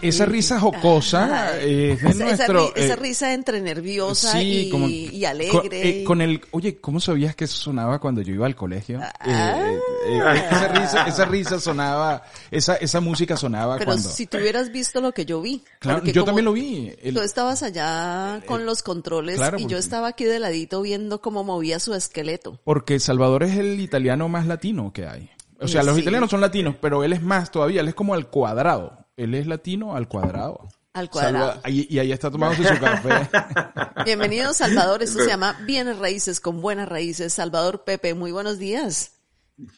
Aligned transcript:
Esa 0.00 0.24
risa 0.26 0.60
jocosa 0.60 1.54
Ay, 1.54 1.90
es 1.90 2.02
de 2.02 2.08
esa, 2.10 2.10
esa 2.10 2.24
nuestro... 2.24 2.68
ri- 2.68 2.72
esa 2.76 2.92
eh, 2.92 2.96
risa 2.96 3.32
entre 3.34 3.60
nerviosa 3.60 4.32
Sí, 4.32 4.66
y, 4.66 4.70
como- 4.70 4.88
y 4.88 5.20
Con, 5.20 5.26
alegre. 5.30 5.88
eh, 6.00 6.04
con 6.04 6.20
el, 6.20 6.40
oye, 6.52 6.76
¿cómo 6.80 7.00
sabías 7.00 7.34
que 7.34 7.44
eso 7.44 7.56
sonaba 7.56 7.98
cuando 7.98 8.22
yo 8.22 8.32
iba 8.34 8.46
al 8.46 8.54
colegio? 8.54 9.00
Ah. 9.02 9.12
Eh, 9.26 9.78
eh, 10.08 10.18
eh, 10.18 10.44
esa 10.50 10.68
risa, 10.68 11.06
esa 11.08 11.24
risa 11.24 11.60
sonaba, 11.60 12.22
esa, 12.50 12.76
esa 12.76 13.00
música 13.00 13.36
sonaba 13.36 13.74
Pero 13.78 13.86
cuando. 13.92 14.08
si 14.08 14.26
tú 14.26 14.36
hubieras 14.38 14.70
visto 14.70 15.00
lo 15.00 15.12
que 15.12 15.24
yo 15.26 15.40
vi. 15.42 15.62
Claro, 15.80 16.04
yo 16.04 16.24
también 16.24 16.44
lo 16.44 16.52
vi. 16.52 16.92
El- 17.02 17.14
Tú 17.14 17.20
estabas 17.20 17.62
allá 17.62 18.40
con 18.46 18.64
los 18.66 18.82
controles 18.82 19.36
claro, 19.36 19.58
y 19.58 19.66
yo 19.66 19.78
estaba 19.78 20.08
aquí 20.08 20.24
de 20.24 20.38
ladito 20.38 20.80
viendo 20.82 21.20
cómo 21.20 21.44
movía 21.44 21.78
su 21.80 21.94
esqueleto. 21.94 22.60
porque 22.64 23.00
Salvador 23.00 23.42
es 23.42 23.56
el 23.56 23.80
italiano 23.80 24.28
más 24.28 24.46
latino 24.46 24.92
que 24.92 25.06
hay. 25.06 25.30
O 25.60 25.66
sea, 25.66 25.82
los 25.82 25.96
Sí. 25.96 26.02
italianos 26.02 26.30
son 26.30 26.40
latinos, 26.40 26.76
pero 26.80 27.02
él 27.02 27.12
es 27.12 27.20
más 27.22 27.50
todavía, 27.50 27.80
él 27.80 27.88
es 27.88 27.94
como 27.94 28.14
al 28.14 28.28
cuadrado. 28.28 29.06
Él 29.18 29.34
es 29.34 29.46
latino 29.48 29.96
al 29.96 30.06
cuadrado. 30.08 30.68
Al 30.92 31.10
cuadrado. 31.10 31.54
Salva- 31.54 31.68
y, 31.70 31.92
y 31.94 31.98
ahí 31.98 32.12
está 32.12 32.30
tomándose 32.30 32.64
su 32.74 32.80
café. 32.80 33.28
Bienvenido 34.04 34.52
Salvador, 34.52 35.02
esto 35.02 35.18
se 35.20 35.26
llama 35.28 35.58
Bienes 35.66 35.98
Raíces 35.98 36.40
con 36.40 36.60
Buenas 36.60 36.88
Raíces. 36.88 37.32
Salvador 37.32 37.82
Pepe, 37.84 38.14
muy 38.14 38.30
buenos 38.32 38.58
días. 38.58 39.16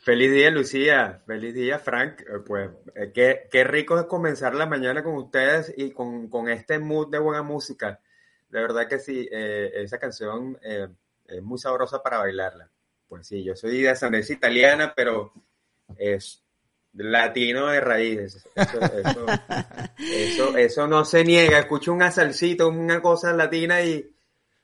Feliz 0.03 0.31
día, 0.31 0.51
Lucía. 0.51 1.23
Feliz 1.27 1.55
día, 1.55 1.79
Frank. 1.79 2.21
Eh, 2.21 2.25
Pues 2.47 2.71
eh, 2.95 3.13
qué, 3.15 3.49
qué 3.51 3.65
rico 3.65 3.99
es 3.99 4.05
comenzar 4.05 4.55
la 4.55 4.67
mañana 4.67 5.03
con 5.03 5.15
ustedes 5.15 5.73
y 5.75 5.91
con, 5.93 6.29
con 6.29 6.49
este 6.51 6.79
mood 6.79 7.11
de 7.11 7.19
buena 7.19 7.43
música. 7.43 7.99
De 8.51 8.61
verdad 8.61 8.87
que 8.89 8.99
sí, 8.99 9.27
eh, 9.33 9.71
esa 9.77 9.99
canción 9.99 10.59
eh, 10.63 10.87
es 11.27 11.43
muy 11.43 11.59
sabrosa 11.59 12.03
para 12.03 12.19
bailarla. 12.19 12.69
Pues 13.09 13.27
sí, 13.27 13.43
yo 13.43 13.57
soy 13.57 13.81
de 13.81 13.89
ascendencia 13.89 14.35
italiana, 14.35 14.93
pero 14.95 15.33
es 15.97 16.40
latino 16.93 17.69
de 17.69 17.81
raíces. 17.81 18.47
Eso, 18.55 18.81
eso, 18.81 19.27
eso, 19.99 20.57
eso 20.57 20.87
no 20.87 21.05
se 21.05 21.25
niega. 21.25 21.59
Escucho 21.61 21.93
un 21.93 22.03
asalcito, 22.03 22.69
una 22.69 23.01
cosa 23.01 23.33
latina 23.33 23.83
y, 23.83 24.15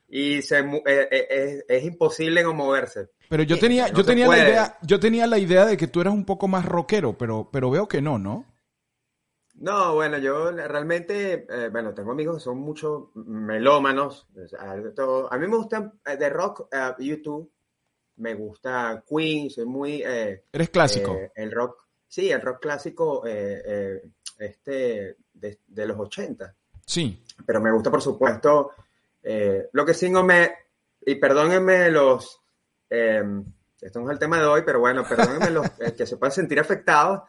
y 0.09 0.41
se, 0.41 0.59
eh, 0.59 1.07
eh, 1.11 1.63
es, 1.67 1.83
imposible 1.83 2.43
no 2.43 2.53
moverse. 2.53 3.09
Pero 3.29 3.43
yo 3.43 3.59
tenía, 3.59 3.87
No 3.89 3.97
yo 3.97 4.05
tenía 4.05 4.27
la 4.27 4.37
idea, 4.37 4.77
yo 4.81 4.99
tenía 4.99 5.27
la 5.27 5.37
idea 5.37 5.65
de 5.65 5.77
que 5.77 5.87
tú 5.87 6.01
eras 6.01 6.13
un 6.13 6.25
poco 6.25 6.47
más 6.47 6.65
rockero, 6.65 7.17
pero, 7.17 7.49
pero 7.51 7.69
veo 7.69 7.87
que 7.87 8.01
no, 8.01 8.17
¿no? 8.17 8.45
No, 9.59 9.95
bueno, 9.95 10.19
yo 10.19 10.51
realmente, 10.51 11.47
eh, 11.49 11.69
bueno, 11.69 11.91
tengo 11.93 12.11
amigos 12.11 12.37
que 12.37 12.43
son 12.43 12.59
muchos 12.59 13.05
melómanos. 13.15 14.27
A 14.59 14.75
mí 15.37 15.47
me 15.47 15.55
gusta 15.57 15.93
eh, 16.05 16.15
de 16.15 16.29
rock, 16.29 16.67
eh, 16.71 16.91
YouTube, 16.99 17.51
me 18.17 18.35
gusta 18.35 19.03
Queen, 19.09 19.49
soy 19.49 19.65
muy... 19.65 20.03
eh, 20.05 20.43
Eres 20.51 20.69
clásico. 20.69 21.15
eh, 21.15 21.31
el 21.35 21.51
rock, 21.51 21.86
sí, 22.07 22.29
el 22.31 22.41
rock 22.41 22.61
clásico 22.61 23.25
eh, 23.25 23.61
eh, 23.65 24.01
este, 24.39 25.17
de, 25.33 25.59
de 25.67 25.85
los 25.85 25.97
80. 25.99 26.55
sí. 26.85 27.23
Pero 27.45 27.61
me 27.61 27.71
gusta, 27.71 27.91
por 27.91 28.01
supuesto, 28.01 28.71
eh, 29.21 29.69
lo 29.71 29.85
que 29.85 29.93
sí 29.93 30.09
no 30.09 30.23
me... 30.23 30.51
Y 31.05 31.15
perdónenme 31.15 31.91
los... 31.91 32.41
eh, 32.89 33.23
esto 33.79 33.99
no 33.99 34.07
es 34.07 34.13
el 34.13 34.19
tema 34.19 34.39
de 34.39 34.45
hoy, 34.45 34.63
pero 34.65 34.79
bueno, 34.79 35.03
perdónenme 35.07 35.51
los 35.51 35.65
eh, 35.79 35.93
que 35.95 36.07
se 36.07 36.17
puedan 36.17 36.31
sentir 36.31 36.59
afectados, 36.59 37.21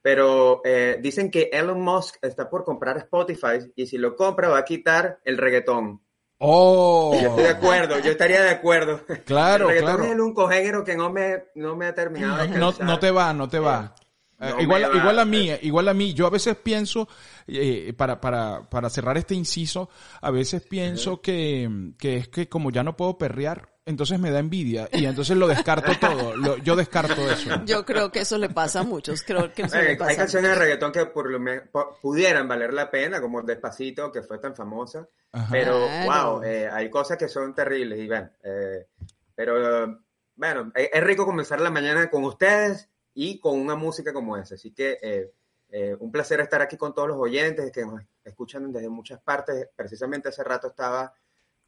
pero 0.00 0.60
eh, 0.64 0.98
dicen 1.02 1.30
que 1.30 1.50
Elon 1.52 1.80
Musk 1.80 2.16
está 2.22 2.48
por 2.48 2.64
comprar 2.64 2.96
Spotify 2.98 3.72
y 3.74 3.86
si 3.86 3.98
lo 3.98 4.14
compra 4.14 4.48
va 4.48 4.58
a 4.58 4.64
quitar 4.64 5.18
el 5.24 5.36
reggaetón. 5.36 6.00
Oh, 6.38 7.18
yo 7.20 7.28
estoy 7.30 7.44
de 7.44 7.50
acuerdo, 7.50 7.98
yo 7.98 8.12
estaría 8.12 8.42
de 8.42 8.50
acuerdo. 8.50 9.00
claro, 9.24 9.64
el 9.64 9.70
reggaetón 9.70 9.96
claro. 9.96 10.04
es 10.04 10.12
el 10.12 10.20
único 10.20 10.48
género 10.48 10.84
que 10.84 10.96
no 10.96 11.10
me, 11.10 11.44
no 11.56 11.74
me 11.74 11.86
ha 11.86 11.94
terminado 11.94 12.36
de 12.36 12.48
No, 12.56 12.72
no 12.78 12.98
te 13.00 13.10
va, 13.10 13.32
no 13.32 13.48
te 13.48 13.58
va. 13.58 13.96
Eh, 14.38 14.50
no 14.54 14.60
igual, 14.60 14.82
me 14.82 14.88
va. 14.88 14.96
igual 14.98 15.18
a 15.18 15.24
mí, 15.24 15.50
eh, 15.50 15.58
igual 15.62 15.88
a 15.88 15.94
mí. 15.94 16.12
Yo 16.14 16.26
a 16.26 16.30
veces 16.30 16.56
pienso, 16.56 17.08
eh, 17.46 17.92
para, 17.96 18.20
para, 18.20 18.68
para 18.68 18.90
cerrar 18.90 19.16
este 19.16 19.34
inciso, 19.34 19.88
a 20.20 20.30
veces 20.30 20.62
pienso 20.62 21.20
que, 21.22 21.92
que 21.98 22.16
es 22.16 22.28
que 22.28 22.48
como 22.48 22.70
ya 22.70 22.82
no 22.82 22.96
puedo 22.96 23.16
perrear, 23.16 23.72
entonces 23.86 24.18
me 24.18 24.30
da 24.32 24.40
envidia 24.40 24.88
y 24.92 25.06
entonces 25.06 25.36
lo 25.36 25.46
descarto 25.46 25.92
todo. 26.00 26.36
Lo- 26.36 26.58
yo 26.58 26.76
descarto 26.76 27.14
eso. 27.30 27.50
Yo 27.64 27.84
creo 27.86 28.10
que 28.12 28.20
eso 28.20 28.36
le 28.36 28.48
pasa 28.50 28.80
a 28.80 28.82
muchos, 28.82 29.22
creo 29.22 29.52
que 29.52 29.62
eso 29.62 29.76
Eh, 29.78 29.82
le 29.84 29.88
hay 29.90 29.96
pasa 29.96 30.12
a 30.12 30.16
canciones 30.16 30.50
de 30.50 30.56
reggaetón 30.56 30.92
que 30.92 31.06
por 31.06 31.30
lo 31.30 31.38
me- 31.40 31.60
po- 31.62 31.96
pudieran 32.02 32.46
valer 32.48 32.74
la 32.74 32.90
pena, 32.90 33.20
como 33.22 33.40
Despacito, 33.42 34.10
que 34.12 34.22
fue 34.22 34.38
tan 34.38 34.54
famosa. 34.56 35.08
Ajá. 35.32 35.48
Pero, 35.50 35.78
Claro. 36.04 36.32
wow, 36.34 36.42
eh, 36.42 36.68
hay 36.70 36.90
cosas 36.90 37.16
que 37.16 37.28
son 37.28 37.54
terribles. 37.54 37.98
Y 38.00 38.06
bueno, 38.06 38.28
eh, 38.42 38.86
pero 39.34 39.84
eh, 39.84 39.96
bueno, 40.34 40.72
es, 40.74 40.90
es 40.92 41.04
rico 41.04 41.24
comenzar 41.24 41.60
la 41.60 41.70
mañana 41.70 42.10
con 42.10 42.24
ustedes 42.24 42.90
y 43.16 43.40
con 43.40 43.58
una 43.58 43.74
música 43.74 44.12
como 44.12 44.36
esa. 44.36 44.54
Así 44.54 44.72
que 44.72 44.98
eh, 45.02 45.32
eh, 45.70 45.96
un 45.98 46.12
placer 46.12 46.40
estar 46.40 46.62
aquí 46.62 46.76
con 46.76 46.94
todos 46.94 47.08
los 47.08 47.16
oyentes 47.16 47.72
que 47.72 47.84
nos 47.84 48.02
escuchan 48.22 48.70
desde 48.70 48.90
muchas 48.90 49.20
partes. 49.20 49.68
Precisamente 49.74 50.28
hace 50.28 50.44
rato 50.44 50.68
estaba 50.68 51.12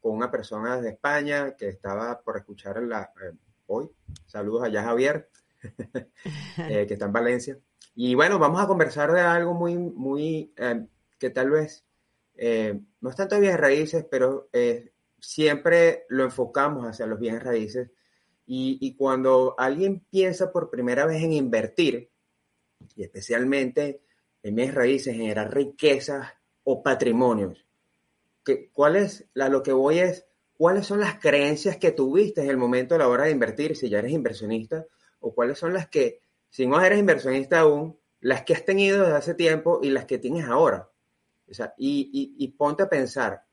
con 0.01 0.13
una 0.13 0.31
persona 0.31 0.77
desde 0.77 0.91
España 0.91 1.57
que 1.57 1.69
estaba 1.69 2.21
por 2.21 2.37
escuchar 2.37 2.83
la, 2.83 3.13
eh, 3.23 3.33
hoy. 3.67 3.91
Saludos 4.27 4.65
allá, 4.65 4.85
Javier, 4.85 5.31
eh, 6.69 6.87
que 6.87 6.93
está 6.95 7.07
en 7.07 7.13
Valencia. 7.13 7.59
Y 7.95 8.15
bueno, 8.15 8.39
vamos 8.39 8.63
a 8.63 8.67
conversar 8.67 9.11
de 9.11 9.23
algo 9.23 9.55
muy, 9.55 9.77
muy, 9.77 10.53
que 11.19 11.31
tal 11.31 11.51
vez 11.51 11.85
no 13.01 13.11
es 13.11 13.17
tanto 13.17 13.35
de 13.35 13.41
bienes 13.41 13.59
raíces, 13.59 14.07
pero 14.09 14.49
siempre 15.19 16.05
lo 16.09 16.23
enfocamos 16.23 16.87
hacia 16.87 17.07
los 17.07 17.19
bienes 17.19 17.43
raíces. 17.43 17.91
Y, 18.51 18.95
cuando 18.97 19.55
alguien 19.59 20.01
piensa 20.11 20.51
por 20.51 20.71
primera 20.71 21.05
vez 21.05 21.23
en 21.23 21.35
invertir, 21.35 22.11
y 22.97 23.03
especialmente 23.03 24.01
en 24.43 24.55
bienes 24.55 24.75
raíces, 24.75 25.15
generar 25.15 25.53
riquezas 25.53 26.33
o 26.65 26.83
patrimonios, 26.83 27.67
que, 28.43 28.71
¿cuál 28.71 28.97
es, 28.97 29.27
la, 29.35 29.51
lo 29.51 29.63
que 29.63 29.73
voy 29.73 29.99
es, 29.99 30.27
cuáles 30.57 30.87
son 30.87 31.01
las 31.01 31.21
creencias 31.21 31.77
que 31.77 31.93
tuviste 31.93 32.41
en 32.41 32.49
el 32.49 32.57
momento 32.57 32.95
a 32.95 32.99
la 32.99 33.09
hora 33.09 33.25
de 33.25 33.33
invertir, 33.33 33.77
si 33.77 33.91
ya 33.91 33.99
eres 33.99 34.13
inversionista, 34.13 34.87
o 35.21 35.35
cuáles 35.35 35.59
son 35.59 35.75
las 35.75 35.89
que, 35.89 36.23
si 36.49 36.67
no 36.67 36.81
eres 36.81 36.99
inversionista 36.99 37.61
aún, 37.61 37.99
las 38.21 38.45
que 38.45 38.55
has 38.55 38.65
tenido 38.65 39.03
desde 39.03 39.17
hace 39.17 39.35
tiempo 39.35 39.81
y 39.83 39.91
las 39.91 40.07
que 40.07 40.17
tienes 40.17 40.47
ahora. 40.47 40.91
O 41.51 41.53
sea, 41.53 41.75
y, 41.77 42.35
y, 42.39 42.49
ponte 42.49 42.83
a 42.83 42.89
pensar 42.89 43.45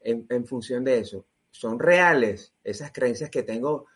en, 0.00 0.26
en, 0.30 0.46
función 0.46 0.84
de 0.84 1.00
eso. 1.00 1.26
¿Son 1.50 1.78
reales 1.78 2.54
esas 2.64 2.92
creencias 2.92 3.30
que 3.30 3.42
tengo 3.42 3.86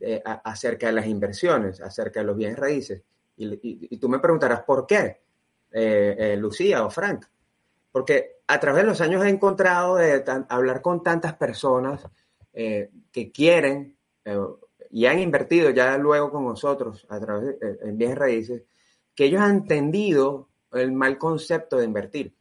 eh, 0.00 0.22
acerca 0.24 0.86
de 0.88 0.92
las 0.92 1.06
inversiones, 1.06 1.80
acerca 1.80 2.20
de 2.20 2.26
los 2.26 2.36
bienes 2.36 2.58
raíces? 2.58 3.02
Y, 3.36 3.96
tú 3.98 4.08
me 4.08 4.18
preguntarás, 4.18 4.62
¿por 4.62 4.86
qué? 4.86 5.20
Eh, 5.70 6.16
eh, 6.18 6.36
Lucía 6.36 6.84
o 6.84 6.90
Frank. 6.90 7.26
Porque 7.92 8.40
a 8.46 8.58
través 8.58 8.82
de 8.82 8.88
los 8.88 9.00
años 9.00 9.24
he 9.24 9.28
encontrado 9.28 9.96
de 9.96 10.24
hablar 10.48 10.80
con 10.80 11.02
tantas 11.02 11.34
personas 11.34 12.06
eh, 12.52 12.90
que 13.12 13.30
quieren 13.32 13.96
y 14.90 15.06
han 15.06 15.18
invertido 15.18 15.70
ya 15.70 15.96
luego 15.98 16.30
con 16.30 16.44
nosotros 16.44 17.06
a 17.08 17.20
través 17.20 17.58
de, 17.58 17.78
en 17.82 17.96
bienes 17.96 18.18
raíces, 18.18 18.62
que 19.14 19.26
ellos 19.26 19.40
han 19.40 19.56
entendido 19.56 20.48
el 20.72 20.92
mal 20.92 21.16
concepto 21.16 21.78
de 21.78 21.84
invertir. 21.84 22.34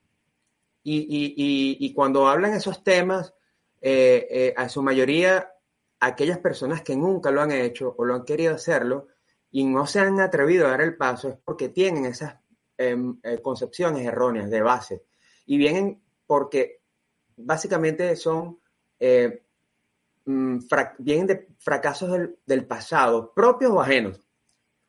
Y, 0.84 1.94
cuando 1.94 2.28
hablan 2.28 2.54
esos 2.54 2.84
temas, 2.84 3.34
a 4.58 4.70
su 4.70 4.84
mayoría, 4.84 5.52
aquellas 6.06 6.38
personas 6.38 6.82
que 6.82 6.96
nunca 6.96 7.32
lo 7.32 7.42
han 7.42 7.52
hecho 7.52 7.96
o 7.98 8.06
lo 8.06 8.16
han 8.16 8.26
querido 8.26 8.54
hacerlo 8.54 9.08
y 9.52 9.64
no 9.64 9.88
se 9.88 10.00
han 10.00 10.20
atrevido 10.20 10.68
a 10.68 10.72
dar 10.72 10.82
el 10.82 10.96
paso 10.96 11.30
es 11.30 11.38
porque 11.44 11.70
tienen 11.70 12.06
esas 12.06 12.36
eh, 12.78 12.96
concepciones 13.42 14.06
erróneas 14.06 14.50
de 14.50 14.62
base. 14.62 15.04
Y 15.46 15.58
vienen 15.58 16.02
porque 16.28 16.82
básicamente 17.38 18.16
son, 18.16 18.60
eh, 19.00 19.44
vienen 20.26 21.28
de 21.28 21.48
fracasos 21.58 22.12
del, 22.46 22.68
pasado, 22.68 23.34
propios 23.34 23.72
o 23.72 23.82
ajenos. 23.82 24.20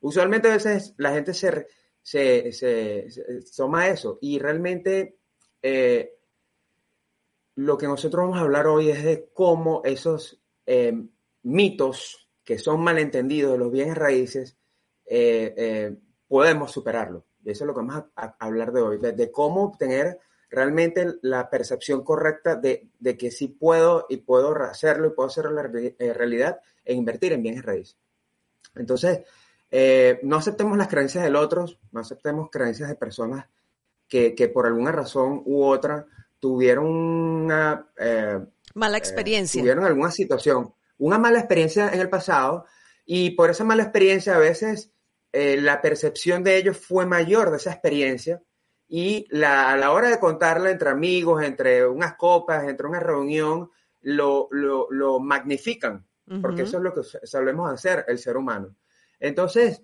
Usualmente 0.01 0.49
a 0.49 0.53
veces 0.53 0.93
la 0.97 1.13
gente 1.13 1.33
se, 1.33 1.67
se, 2.01 2.51
se, 2.51 3.09
se 3.09 3.41
toma 3.55 3.87
eso 3.87 4.19
y 4.21 4.37
realmente 4.37 5.17
eh, 5.61 6.13
lo 7.55 7.77
que 7.77 7.87
nosotros 7.87 8.23
vamos 8.23 8.37
a 8.37 8.41
hablar 8.41 8.67
hoy 8.67 8.91
es 8.91 9.03
de 9.03 9.29
cómo 9.33 9.81
esos 9.83 10.39
eh, 10.67 10.93
mitos 11.43 12.29
que 12.43 12.59
son 12.59 12.81
malentendidos 12.81 13.53
de 13.53 13.57
los 13.57 13.71
bienes 13.71 13.95
raíces 13.95 14.57
eh, 15.05 15.53
eh, 15.55 15.97
podemos 16.27 16.73
superarlo. 16.73 17.25
Y 17.43 17.51
eso 17.51 17.63
es 17.63 17.67
lo 17.67 17.73
que 17.73 17.79
vamos 17.79 18.03
a, 18.17 18.35
hablar 18.37 18.73
de 18.73 18.81
hoy, 18.81 18.97
de, 18.97 19.31
cómo 19.31 19.63
obtener 19.63 20.19
realmente 20.49 21.15
la 21.21 21.49
percepción 21.49 22.03
correcta 22.03 22.55
de, 22.55 22.89
de, 22.99 23.17
que 23.17 23.31
sí 23.31 23.47
puedo 23.47 24.05
y 24.09 24.17
puedo 24.17 24.53
hacerlo 24.63 25.07
y 25.07 25.11
puedo 25.11 25.27
hacerlo 25.27 25.51
la 25.51 25.63
realidad 25.63 26.59
e 26.83 26.93
invertir 26.93 27.31
en 27.31 27.43
bienes 27.43 27.63
raíces. 27.63 27.97
Entonces, 28.75 29.21
no 30.23 30.35
aceptemos 30.35 30.77
las 30.77 30.89
creencias 30.89 31.23
del 31.23 31.37
otro, 31.37 31.65
no 31.93 32.01
aceptemos 32.01 32.49
creencias 32.51 32.89
de 32.89 32.95
personas 32.95 33.45
que, 34.09 34.35
que 34.35 34.49
por 34.49 34.65
alguna 34.65 34.91
razón 34.91 35.41
u 35.45 35.63
otra 35.63 36.05
tuvieron 36.39 36.87
una... 36.87 37.87
Eh, 38.69 38.79
mala 38.79 38.97
eh, 38.97 38.99
experiencia. 38.99 39.61
tuvieron 39.61 39.85
alguna 39.85 40.11
situación, 40.11 40.73
una 40.97 41.17
mala 41.17 41.39
experiencia 41.39 41.89
en 41.89 41.99
el 41.99 42.09
pasado 42.09 42.65
y 43.05 43.31
por 43.31 43.49
esa 43.49 43.63
mala 43.63 43.83
experiencia 43.83 44.35
a 44.35 44.39
veces 44.39 44.91
eh, 45.31 45.59
la 45.59 45.81
percepción 45.81 46.43
de 46.43 46.57
ellos 46.57 46.77
fue 46.77 47.05
mayor 47.05 47.51
de 47.51 47.57
esa 47.57 47.71
experiencia 47.71 48.41
y 48.87 49.27
la, 49.29 49.71
a 49.71 49.77
la 49.77 49.91
hora 49.91 50.09
de 50.09 50.19
contarla 50.19 50.71
entre 50.71 50.89
amigos, 50.89 51.43
entre 51.43 51.85
unas 51.85 52.15
copas, 52.15 52.67
entre 52.67 52.87
una 52.87 52.99
reunión, 52.99 53.69
lo, 54.01 54.47
lo, 54.51 54.87
lo 54.91 55.19
magnifican, 55.19 56.07
porque 56.41 56.63
eso 56.63 56.77
es 56.77 56.83
lo 56.83 56.93
que 56.93 57.01
sabemos 57.03 57.69
hacer 57.69 58.05
el 58.07 58.17
ser 58.17 58.37
humano. 58.37 58.75
Entonces, 59.19 59.83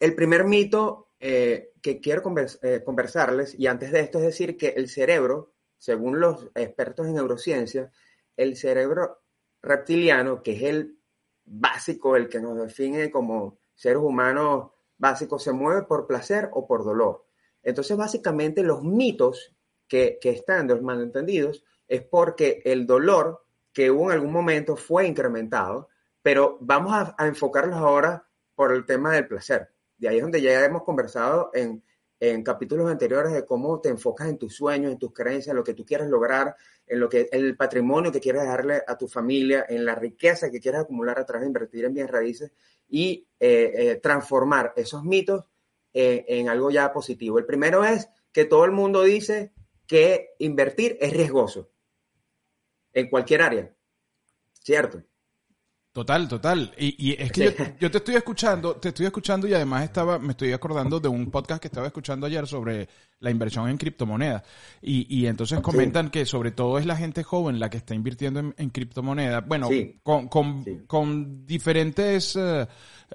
el 0.00 0.14
primer 0.14 0.44
mito 0.44 1.10
eh, 1.20 1.72
que 1.82 2.00
quiero 2.00 2.22
eh, 2.62 2.82
conversarles, 2.84 3.54
y 3.58 3.66
antes 3.66 3.92
de 3.92 4.00
esto 4.00 4.18
es 4.18 4.24
decir 4.24 4.56
que 4.56 4.68
el 4.70 4.88
cerebro, 4.88 5.52
según 5.80 6.20
los 6.20 6.50
expertos 6.54 7.06
en 7.06 7.14
neurociencia, 7.14 7.90
el 8.36 8.54
cerebro 8.54 9.22
reptiliano, 9.62 10.42
que 10.42 10.52
es 10.52 10.62
el 10.64 10.98
básico, 11.42 12.16
el 12.16 12.28
que 12.28 12.38
nos 12.38 12.58
define 12.58 13.10
como 13.10 13.58
seres 13.74 14.02
humanos 14.02 14.72
básicos, 14.98 15.42
se 15.42 15.52
mueve 15.52 15.84
por 15.84 16.06
placer 16.06 16.50
o 16.52 16.66
por 16.66 16.84
dolor. 16.84 17.24
Entonces, 17.62 17.96
básicamente, 17.96 18.62
los 18.62 18.82
mitos 18.82 19.54
que, 19.88 20.18
están 20.22 20.66
de 20.66 20.74
los 20.74 20.82
malentendidos 20.82 21.64
es 21.88 22.02
porque 22.02 22.60
el 22.66 22.86
dolor 22.86 23.46
que 23.72 23.90
hubo 23.90 24.10
en 24.10 24.18
algún 24.18 24.32
momento 24.32 24.76
fue 24.76 25.06
incrementado, 25.06 25.88
pero 26.20 26.58
vamos 26.60 26.92
a, 26.92 27.14
a 27.16 27.26
enfocarlos 27.26 27.78
ahora 27.78 28.28
por 28.54 28.74
el 28.74 28.84
tema 28.84 29.14
del 29.14 29.26
placer. 29.26 29.72
De 29.96 30.08
ahí 30.08 30.18
es 30.18 30.22
donde 30.22 30.42
ya 30.42 30.62
hemos 30.62 30.82
conversado 30.82 31.50
en, 31.54 31.82
en 32.20 32.42
capítulos 32.42 32.90
anteriores 32.90 33.32
de 33.32 33.46
cómo 33.46 33.80
te 33.80 33.88
enfocas 33.88 34.28
en 34.28 34.36
tus 34.36 34.54
sueños, 34.54 34.92
en 34.92 34.98
tus 34.98 35.12
creencias, 35.12 35.48
en 35.48 35.56
lo 35.56 35.64
que 35.64 35.72
tú 35.72 35.86
quieres 35.86 36.08
lograr, 36.08 36.54
en 36.86 37.00
lo 37.00 37.08
que 37.08 37.30
el 37.32 37.56
patrimonio 37.56 38.12
que 38.12 38.20
quieres 38.20 38.42
dejarle 38.42 38.82
a 38.86 38.98
tu 38.98 39.08
familia, 39.08 39.64
en 39.66 39.86
la 39.86 39.94
riqueza 39.94 40.50
que 40.50 40.60
quieres 40.60 40.82
acumular 40.82 41.18
a 41.18 41.24
través 41.24 41.42
de 41.42 41.48
invertir 41.48 41.86
en 41.86 41.94
bienes 41.94 42.12
raíces 42.12 42.52
y 42.88 43.26
eh, 43.40 43.72
eh, 43.74 43.96
transformar 44.02 44.74
esos 44.76 45.02
mitos 45.02 45.46
en, 45.94 46.24
en 46.28 46.48
algo 46.50 46.70
ya 46.70 46.92
positivo. 46.92 47.38
El 47.38 47.46
primero 47.46 47.84
es 47.84 48.08
que 48.32 48.44
todo 48.44 48.66
el 48.66 48.72
mundo 48.72 49.02
dice 49.02 49.52
que 49.86 50.34
invertir 50.38 50.98
es 51.00 51.12
riesgoso 51.12 51.70
en 52.92 53.08
cualquier 53.08 53.42
área, 53.42 53.74
¿cierto? 54.52 55.02
Total, 55.92 56.28
total. 56.28 56.72
Y, 56.78 57.16
es 57.20 57.32
que 57.32 57.74
yo, 57.80 57.90
te 57.90 57.98
estoy 57.98 58.14
escuchando, 58.14 58.76
te 58.76 58.90
estoy 58.90 59.06
escuchando 59.06 59.48
y 59.48 59.54
además 59.54 59.82
estaba, 59.82 60.20
me 60.20 60.30
estoy 60.30 60.52
acordando 60.52 61.00
de 61.00 61.08
un 61.08 61.32
podcast 61.32 61.60
que 61.60 61.66
estaba 61.66 61.88
escuchando 61.88 62.26
ayer 62.26 62.46
sobre 62.46 62.88
la 63.18 63.30
inversión 63.32 63.68
en 63.68 63.76
criptomonedas. 63.76 64.44
Y, 64.80 65.26
entonces 65.26 65.58
comentan 65.58 66.10
que 66.10 66.24
sobre 66.26 66.52
todo 66.52 66.78
es 66.78 66.86
la 66.86 66.96
gente 66.96 67.24
joven 67.24 67.58
la 67.58 67.68
que 67.68 67.78
está 67.78 67.96
invirtiendo 67.96 68.54
en, 68.56 68.70
criptomonedas. 68.70 69.44
Bueno, 69.48 69.68
con, 70.04 71.44
diferentes 71.44 72.36
eh, 72.36 72.68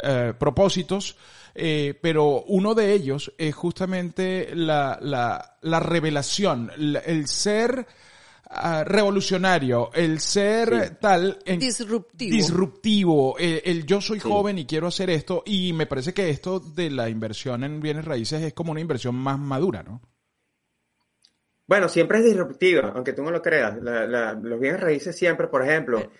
eh, 0.04 0.34
propósitos. 0.38 1.16
Eh, 1.58 1.98
pero 2.02 2.44
uno 2.44 2.76
de 2.76 2.92
ellos 2.92 3.32
es 3.38 3.56
justamente 3.56 4.54
la, 4.54 5.00
la, 5.02 5.58
la 5.62 5.80
revelación, 5.80 6.70
el 6.78 7.28
ser 7.30 7.88
revolucionario, 8.86 9.92
el 9.94 10.20
ser 10.20 10.98
tal... 11.00 11.40
En, 11.46 11.60
disruptivo. 11.60 12.36
Disruptivo, 12.36 13.36
el, 13.38 13.86
yo 13.86 14.02
soy 14.02 14.20
joven 14.20 14.60
y 14.60 14.66
quiero 14.66 14.88
hacer 14.88 15.10
esto 15.10 15.44
y 15.46 15.74
me 15.74 15.86
parece 15.88 16.14
que 16.14 16.30
esto 16.30 16.60
de 16.60 16.90
la 16.90 17.10
inversión 17.10 17.64
en 17.64 17.82
bienes 17.82 18.06
raíces 18.06 18.42
es 18.44 18.54
como 18.54 18.72
una 18.72 18.82
inversión 18.82 19.16
más 19.16 19.40
madura, 19.40 19.84
¿no? 19.84 20.02
Bueno, 21.68 21.90
siempre 21.90 22.20
es 22.20 22.26
disruptiva, 22.26 22.92
aunque 22.96 23.14
tú 23.14 23.24
no 23.24 23.32
lo 23.32 23.42
creas. 23.42 23.78
los 23.82 24.60
bienes 24.60 24.80
raíces 24.80 25.16
siempre, 25.16 25.48
por 25.48 25.64
ejemplo, 25.64 26.12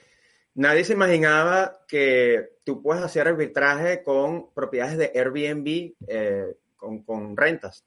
nadie 0.56 0.84
se 0.84 0.94
imaginaba 0.94 1.82
que 1.88 2.58
tú 2.64 2.82
puedes 2.82 3.04
hacer 3.04 3.28
arbitraje 3.28 4.02
con 4.02 4.52
propiedades 4.54 4.98
de 4.98 5.12
Airbnb 5.14 5.94
eh, 6.08 6.58
con, 6.76 7.04
con 7.04 7.38
rentas. 7.38 7.86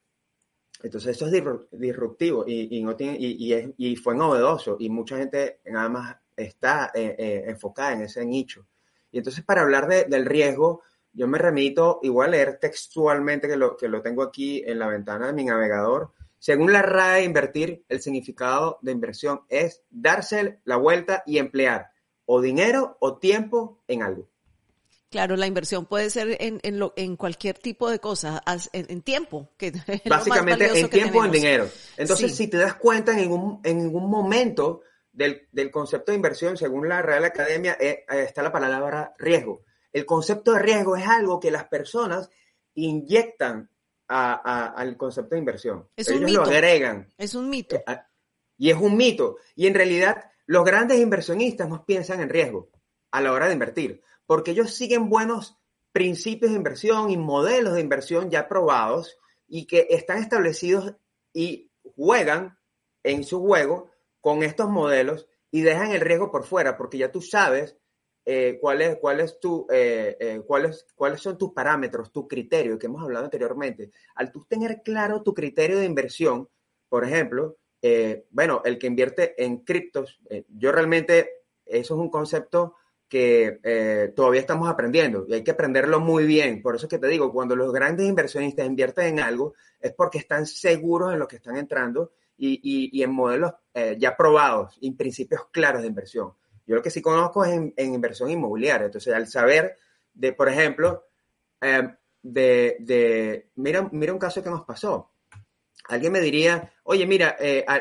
Entonces 0.83 1.17
eso 1.17 1.27
es 1.27 1.33
disruptivo 1.73 2.45
y, 2.47 2.83
no 2.83 2.95
tiene, 2.95 3.17
y, 3.19 3.97
fue 3.97 4.15
novedoso 4.15 4.77
y 4.79 4.89
mucha 4.89 5.17
gente 5.17 5.61
nada 5.67 5.89
más 5.89 6.17
está 6.37 6.93
eh, 6.95 7.17
eh, 7.19 7.45
enfocada 7.47 7.95
en 7.95 8.03
ese 8.03 8.25
nicho. 8.25 8.67
Y 9.11 9.19
entonces 9.19 9.45
para 9.45 9.63
hablar 9.63 9.89
del 9.89 10.27
riesgo, 10.27 10.83
yo 11.13 11.27
me 11.27 11.39
remito 11.39 11.99
igual 12.03 12.29
a 12.29 12.33
leer 12.33 12.59
textualmente 12.61 13.49
que 13.49 13.57
lo, 13.57 13.77
que 13.77 13.89
lo 13.89 14.03
tengo 14.03 14.23
aquí 14.23 14.63
en 14.65 14.79
la 14.79 14.87
ventana 14.87 15.27
de 15.27 15.33
mi 15.33 15.45
navegador. 15.45 16.13
Según 16.39 16.73
la 16.73 16.83
RAE, 16.83 17.25
invertir, 17.25 17.85
el 17.89 18.01
significado 18.01 18.79
de 18.83 18.93
inversión 18.93 19.41
es 19.49 19.83
darse 19.91 20.61
la 20.65 20.77
vuelta 20.77 21.25
y 21.27 21.39
emplear 21.39 21.91
o 22.27 22.41
dinero 22.41 22.97
o 23.01 23.19
tiempo 23.19 23.83
en 23.89 24.03
algo. 24.03 24.29
Claro, 25.11 25.37
la 25.37 25.47
inversión 25.47 25.87
puede 25.87 26.11
ser 26.11 26.37
en, 26.41 26.61
en, 26.63 26.79
lo, 26.79 26.93
en 26.97 27.17
cualquier 27.17 27.59
tipo 27.59 27.89
de 27.89 27.99
cosa, 27.99 28.43
en, 28.73 29.03
tiempo. 29.03 29.51
Que 29.57 29.73
Básicamente 30.09 30.79
en 30.79 30.91
tiempo 30.91 31.21
o 31.21 31.25
en 31.25 31.33
dinero. 31.33 31.69
Entonces, 31.97 32.35
si 32.35 32.49
te 32.49 32.59
das 32.59 32.75
cuenta, 32.75 33.13
en 33.13 33.19
ningún, 33.19 33.61
en 33.65 33.79
ningún 33.79 34.11
momento 34.11 34.83
del, 35.11 35.49
del, 35.51 35.71
concepto 35.71 36.13
de 36.13 36.17
inversión, 36.17 36.59
según 36.59 36.89
la 36.89 37.01
Real 37.01 37.25
Academia, 37.25 37.77
eh, 37.81 38.05
está 38.11 38.43
la 38.43 38.53
palabra 38.53 39.15
riesgo. 39.19 39.63
El 39.93 40.05
concepto 40.05 40.53
de 40.53 40.59
riesgo 40.59 40.95
es 40.95 41.07
algo 41.07 41.41
que 41.41 41.51
las 41.51 41.65
personas 41.65 42.29
inyectan 42.75 43.71
a, 44.09 44.67
al 44.75 44.97
concepto 44.99 45.35
de 45.35 45.39
inversión. 45.39 45.89
Es 45.97 46.09
Ellos 46.09 46.21
un 46.21 46.27
mito. 46.27 46.41
lo 46.41 46.47
agregan. 46.47 47.09
Es 47.17 47.35
un 47.35 47.49
mito. 47.49 47.77
Eh, 47.77 47.99
y 48.59 48.71
es 48.71 48.77
un 48.77 48.95
mito. 48.95 49.37
Y 49.55 49.67
en 49.67 49.75
realidad, 49.75 50.31
los 50.45 50.65
grandes 50.65 50.99
inversionistas 50.99 51.67
no 51.67 51.87
piensan 51.87 52.21
en 52.21 52.29
riesgo 52.29 52.71
a 53.11 53.23
la 53.23 53.33
hora 53.33 53.47
de 53.47 53.55
invertir 53.55 54.03
porque 54.29 54.51
ellos 54.51 54.75
siguen 54.75 55.09
buenos 55.09 55.57
principios 55.91 56.51
de 56.53 56.59
inversión 56.59 57.09
y 57.09 57.17
modelos 57.17 57.73
de 57.73 57.81
inversión 57.81 58.29
ya 58.29 58.47
probados 58.47 59.17
y 59.49 59.67
que 59.67 59.87
están 59.89 60.19
establecidos 60.19 60.95
y 61.33 61.73
juegan 61.97 62.59
en 63.05 63.25
su 63.25 63.41
juego 63.41 63.91
con 64.21 64.43
estos 64.43 64.69
modelos 64.69 65.27
y 65.51 65.63
dejan 65.63 65.93
el 65.93 66.03
riesgo 66.03 66.31
por 66.31 66.45
fuera, 66.45 66.77
porque 66.77 66.99
ya 66.99 67.11
tú 67.11 67.23
sabes 67.23 67.79
eh, 68.27 68.59
cuál 68.61 68.83
es, 68.83 68.99
cuál 68.99 69.21
es 69.21 69.41
tu, 69.41 69.67
eh, 69.71 70.15
eh, 70.21 70.43
cuáles, 70.47 70.87
cuáles 70.95 71.23
son 71.23 71.39
tus 71.39 71.55
parámetros, 71.55 72.13
tu 72.13 72.29
criterio, 72.29 72.79
que 72.79 72.85
hemos 72.85 73.03
hablado 73.03 73.25
anteriormente. 73.25 73.93
Al 74.15 74.31
tú 74.31 74.45
tener 74.45 74.83
claro 74.83 75.23
tu 75.23 75.33
criterio 75.33 75.79
de 75.79 75.87
inversión, 75.87 76.51
por 76.91 77.03
ejemplo, 77.03 77.57
bueno, 78.29 78.61
el 78.67 78.79
que 78.79 78.89
invierte 78.89 79.43
en 79.43 79.65
criptos, 79.65 80.21
yo 80.49 80.71
realmente, 80.71 81.45
eso 81.65 81.95
es 81.95 82.01
un 82.01 82.11
concepto 82.11 82.75
que 83.09 83.59
eh, 83.63 84.13
todavía 84.15 84.41
estamos 84.41 84.69
aprendiendo 84.69 85.25
y 85.27 85.35
hay 85.35 85.43
que 85.43 85.53
aprenderlo 85.53 85.99
muy 85.99 86.27
bien. 86.27 86.61
Por 86.63 86.77
eso 86.77 86.87
es 86.87 86.91
que 86.91 86.99
te 86.99 87.09
digo, 87.09 87.33
cuando 87.33 87.57
los 87.57 87.73
grandes 87.73 88.07
inversionistas 88.07 88.67
invierten 88.67 89.07
en 89.07 89.21
algo, 89.21 89.55
es 89.81 89.93
porque 89.95 90.19
están 90.19 90.47
seguros 90.47 91.13
en 91.13 91.19
lo 91.19 91.27
que 91.27 91.37
están 91.37 91.57
entrando 91.57 92.13
y, 92.37 92.61
y, 92.93 93.03
en 93.03 93.11
modelos 93.13 93.55
eh, 93.75 93.97
ya 93.99 94.17
probados 94.17 94.77
y 94.81 94.93
principios 94.93 95.47
claros 95.51 95.83
de 95.83 95.89
inversión. 95.89 96.33
Yo 96.67 96.77
lo 96.77 96.83
que 96.83 96.91
sí 96.91 97.01
conozco 97.01 97.45
es 97.45 97.53
en, 97.53 97.95
inversión 97.95 98.31
inmobiliaria. 98.31 98.87
Entonces, 98.87 99.13
al 99.15 99.27
saber 99.27 99.77
de, 100.13 100.33
por 100.35 100.49
ejemplo, 100.49 101.05
eh, 101.61 101.89
de, 102.23 102.77
de, 102.81 103.51
mira, 103.57 103.89
mira 103.91 104.13
un 104.13 104.19
caso 104.19 104.43
que 104.43 104.51
nos 104.51 104.65
pasó. 104.65 105.11
Alguien 105.89 106.13
me 106.13 106.21
diría, 106.21 106.75
oye, 106.83 107.07
mira, 107.07 107.39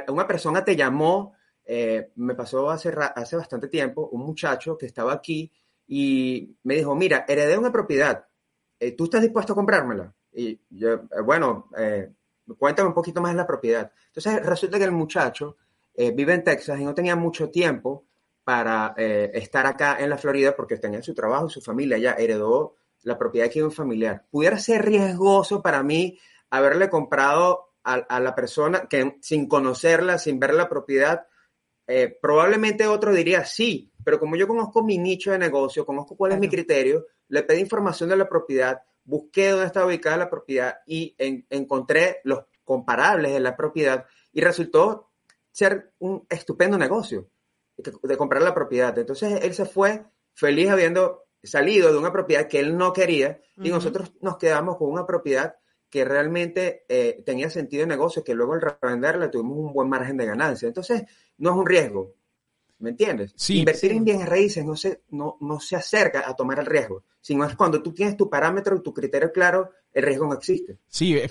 una 0.07 0.25
persona 0.25 0.63
te 0.63 0.77
llamó 0.77 1.33
eh, 1.69 2.11
me 2.15 2.33
pasó 2.33 2.69
hace, 2.69 2.93
hace 2.97 3.35
bastante 3.35 3.67
tiempo 3.67 4.07
un 4.13 4.21
muchacho 4.21 4.77
que 4.77 4.85
estaba 4.85 5.11
aquí 5.11 5.51
y 5.85 6.55
me 6.63 6.75
dijo, 6.75 6.95
mira, 6.95 7.25
heredé 7.27 7.57
una 7.57 7.73
propiedad, 7.73 8.25
eh, 8.79 8.93
¿tú 8.93 9.03
estás 9.03 9.21
dispuesto 9.21 9.51
a 9.51 9.55
comprármela? 9.57 10.15
Y 10.31 10.61
yo, 10.69 10.93
eh, 10.93 11.21
bueno, 11.25 11.69
cuéntame 12.57 12.87
un 12.87 12.93
poquito 12.95 13.21
más 13.21 13.33
de 13.33 13.37
la 13.37 13.45
propiedad. 13.45 13.91
Entonces 14.07 14.45
resulta 14.45 14.77
que 14.77 14.85
el 14.85 14.93
muchacho 14.93 15.57
vive 15.93 16.33
en 16.33 16.43
Texas 16.43 16.79
y 16.79 16.85
no 16.85 16.93
tenía 16.93 17.15
mucho 17.15 17.49
tiempo 17.49 18.05
para 18.43 18.93
estar 18.95 19.65
acá 19.65 19.97
en 19.99 20.09
la 20.09 20.17
Florida 20.17 20.55
porque 20.55 20.77
tenía 20.77 21.01
su 21.01 21.13
trabajo 21.13 21.47
y 21.47 21.49
su 21.49 21.59
familia, 21.59 21.97
ya 21.97 22.13
heredó 22.13 22.75
la 23.03 23.17
propiedad 23.17 23.49
que 23.49 23.59
de 23.59 23.65
un 23.65 23.71
familiar. 23.71 24.25
Pudiera 24.29 24.57
ser 24.57 24.85
riesgoso 24.85 25.61
para 25.61 25.83
mí 25.83 26.17
haberle 26.49 26.89
comprado 26.89 27.73
a, 27.83 27.95
a 27.95 28.19
la 28.21 28.35
persona 28.35 28.87
que 28.87 29.17
sin 29.21 29.47
conocerla, 29.47 30.17
sin 30.17 30.39
ver 30.39 30.53
la 30.53 30.69
propiedad, 30.69 31.25
eh, 31.87 32.17
probablemente 32.21 32.85
otro 32.85 33.13
diría 33.13 33.45
sí, 33.45 33.91
pero 34.03 34.19
como 34.19 34.35
yo 34.35 34.47
conozco 34.47 34.83
mi 34.83 34.97
nicho 34.97 35.31
de 35.31 35.37
negocio, 35.37 35.85
conozco 35.85 36.15
cuál 36.15 36.33
es 36.33 36.39
mi 36.39 36.49
criterio, 36.49 37.05
le 37.29 37.43
pedí 37.43 37.61
información 37.61 38.09
de 38.09 38.17
la 38.17 38.27
propiedad, 38.27 38.81
busqué 39.03 39.49
dónde 39.49 39.65
estaba 39.65 39.85
ubicada 39.85 40.17
la 40.17 40.29
propiedad 40.29 40.77
y 40.85 41.15
encontré 41.17 42.21
los 42.23 42.43
comparables 42.63 43.31
de 43.31 43.39
la 43.39 43.55
propiedad 43.55 44.05
y 44.33 44.41
resultó 44.41 45.11
ser 45.51 45.93
un 45.99 46.25
estupendo 46.29 46.77
negocio 46.77 47.29
de 47.77 48.17
comprar 48.17 48.43
la 48.43 48.53
propiedad. 48.53 48.97
Entonces 48.97 49.39
él 49.41 49.53
se 49.53 49.65
fue 49.65 50.05
feliz 50.33 50.69
habiendo 50.69 51.27
salido 51.41 51.91
de 51.91 51.97
una 51.97 52.11
propiedad 52.11 52.47
que 52.47 52.59
él 52.59 52.77
no 52.77 52.91
quería 52.93 53.39
y 53.55 53.69
nosotros 53.69 54.11
nos 54.21 54.37
quedamos 54.37 54.77
con 54.77 54.91
una 54.91 55.05
propiedad 55.05 55.55
que 55.89 56.03
realmente 56.03 56.85
eh, 56.89 57.23
tenía 57.25 57.49
sentido 57.49 57.81
de 57.81 57.87
negocio, 57.87 58.23
que 58.23 58.33
luego 58.33 58.53
al 58.53 58.61
revenderla 58.61 59.31
tuvimos 59.31 59.57
un 59.57 59.73
buen 59.73 59.89
margen 59.89 60.17
de 60.17 60.25
ganancia. 60.25 60.67
Entonces, 60.67 61.03
no 61.37 61.51
es 61.51 61.55
un 61.55 61.65
riesgo, 61.65 62.13
¿me 62.79 62.89
entiendes? 62.89 63.33
Invertir 63.49 63.93
en 63.93 64.03
bienes 64.03 64.27
raíces 64.27 64.65
no 64.65 64.75
se, 64.75 65.01
no, 65.09 65.37
no 65.39 65.59
se 65.59 65.75
acerca 65.75 66.27
a 66.27 66.35
tomar 66.35 66.59
el 66.59 66.65
riesgo, 66.65 67.03
sino 67.21 67.45
es 67.45 67.55
cuando 67.55 67.81
tú 67.81 67.93
tienes 67.93 68.17
tu 68.17 68.29
parámetro 68.29 68.75
y 68.75 68.83
tu 68.83 68.93
criterio 68.93 69.31
claro, 69.31 69.71
el 69.93 70.03
riesgo 70.03 70.27
no 70.27 70.33
existe. 70.33 70.77
Sí, 70.87 71.17
eh, 71.17 71.27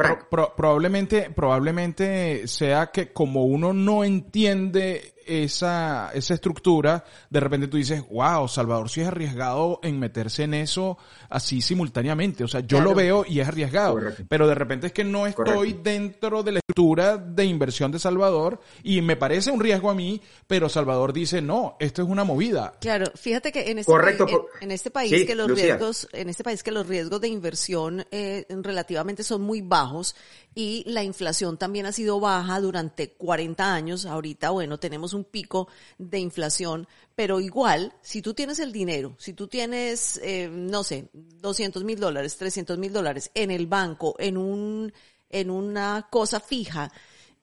probablemente, 0.56 1.30
probablemente 1.30 2.48
sea 2.48 2.90
que 2.90 3.12
como 3.12 3.44
uno 3.44 3.72
no 3.72 4.04
entiende 4.04 5.14
esa, 5.26 6.10
esa 6.14 6.34
estructura, 6.34 7.04
de 7.30 7.40
repente 7.40 7.68
tú 7.68 7.76
dices, 7.76 8.02
wow, 8.10 8.48
Salvador 8.48 8.88
sí 8.88 9.00
es 9.00 9.08
arriesgado 9.08 9.80
en 9.82 9.98
meterse 9.98 10.44
en 10.44 10.54
eso 10.54 10.98
así 11.28 11.60
simultáneamente. 11.60 12.44
O 12.44 12.48
sea, 12.48 12.60
yo 12.60 12.80
lo 12.80 12.94
veo 12.94 13.24
y 13.26 13.40
es 13.40 13.48
arriesgado, 13.48 13.98
pero 14.28 14.46
de 14.46 14.54
repente 14.54 14.88
es 14.88 14.92
que 14.92 15.04
no 15.04 15.26
estoy 15.26 15.74
dentro 15.82 16.42
de 16.42 16.52
la 16.52 16.58
estructura 16.58 17.16
de 17.16 17.44
inversión 17.44 17.90
de 17.90 17.98
Salvador 17.98 18.60
y 18.82 19.00
me 19.00 19.16
parece 19.16 19.50
un 19.50 19.60
riesgo 19.60 19.90
a 19.90 19.94
mí, 19.94 20.20
pero 20.46 20.68
Salvador 20.68 21.12
dice, 21.12 21.40
no, 21.40 21.76
esto 21.80 22.02
es 22.02 22.08
una 22.08 22.24
movida. 22.24 22.74
Claro, 22.80 23.06
fíjate 23.14 23.52
que 23.52 23.70
en 23.70 23.78
este, 23.78 23.90
Correcto. 23.90 24.26
País, 24.26 24.38
en, 24.60 24.70
este 24.70 24.90
país 24.90 25.26
que 25.26 25.34
los 25.34 25.50
riesgos, 25.50 26.08
en 26.12 26.28
este 26.28 26.44
país 26.44 26.62
que 26.62 26.70
los 26.70 26.86
riesgos 26.86 27.20
de 27.20 27.28
inversión 27.28 28.06
eh, 28.10 28.46
relativamente 28.48 29.22
son 29.22 29.42
muy 29.42 29.60
bajos 29.62 30.14
y 30.54 30.84
la 30.86 31.02
inflación 31.02 31.58
también 31.58 31.84
ha 31.84 31.92
sido 31.92 32.18
baja 32.18 32.58
durante 32.60 33.10
40 33.10 33.74
años. 33.74 34.06
Ahorita, 34.06 34.50
bueno, 34.50 34.78
tenemos 34.78 35.12
un 35.16 35.24
pico 35.24 35.68
de 35.98 36.18
inflación, 36.18 36.86
pero 37.14 37.40
igual, 37.40 37.92
si 38.02 38.22
tú 38.22 38.34
tienes 38.34 38.58
el 38.60 38.72
dinero, 38.72 39.16
si 39.18 39.32
tú 39.32 39.48
tienes, 39.48 40.20
eh, 40.22 40.48
no 40.52 40.84
sé, 40.84 41.08
200 41.12 41.82
mil 41.82 41.98
dólares, 41.98 42.36
300 42.36 42.78
mil 42.78 42.92
dólares 42.92 43.30
en 43.34 43.50
el 43.50 43.66
banco, 43.66 44.14
en 44.18 44.36
un, 44.36 44.92
en 45.30 45.50
una 45.50 46.06
cosa 46.10 46.40
fija, 46.40 46.92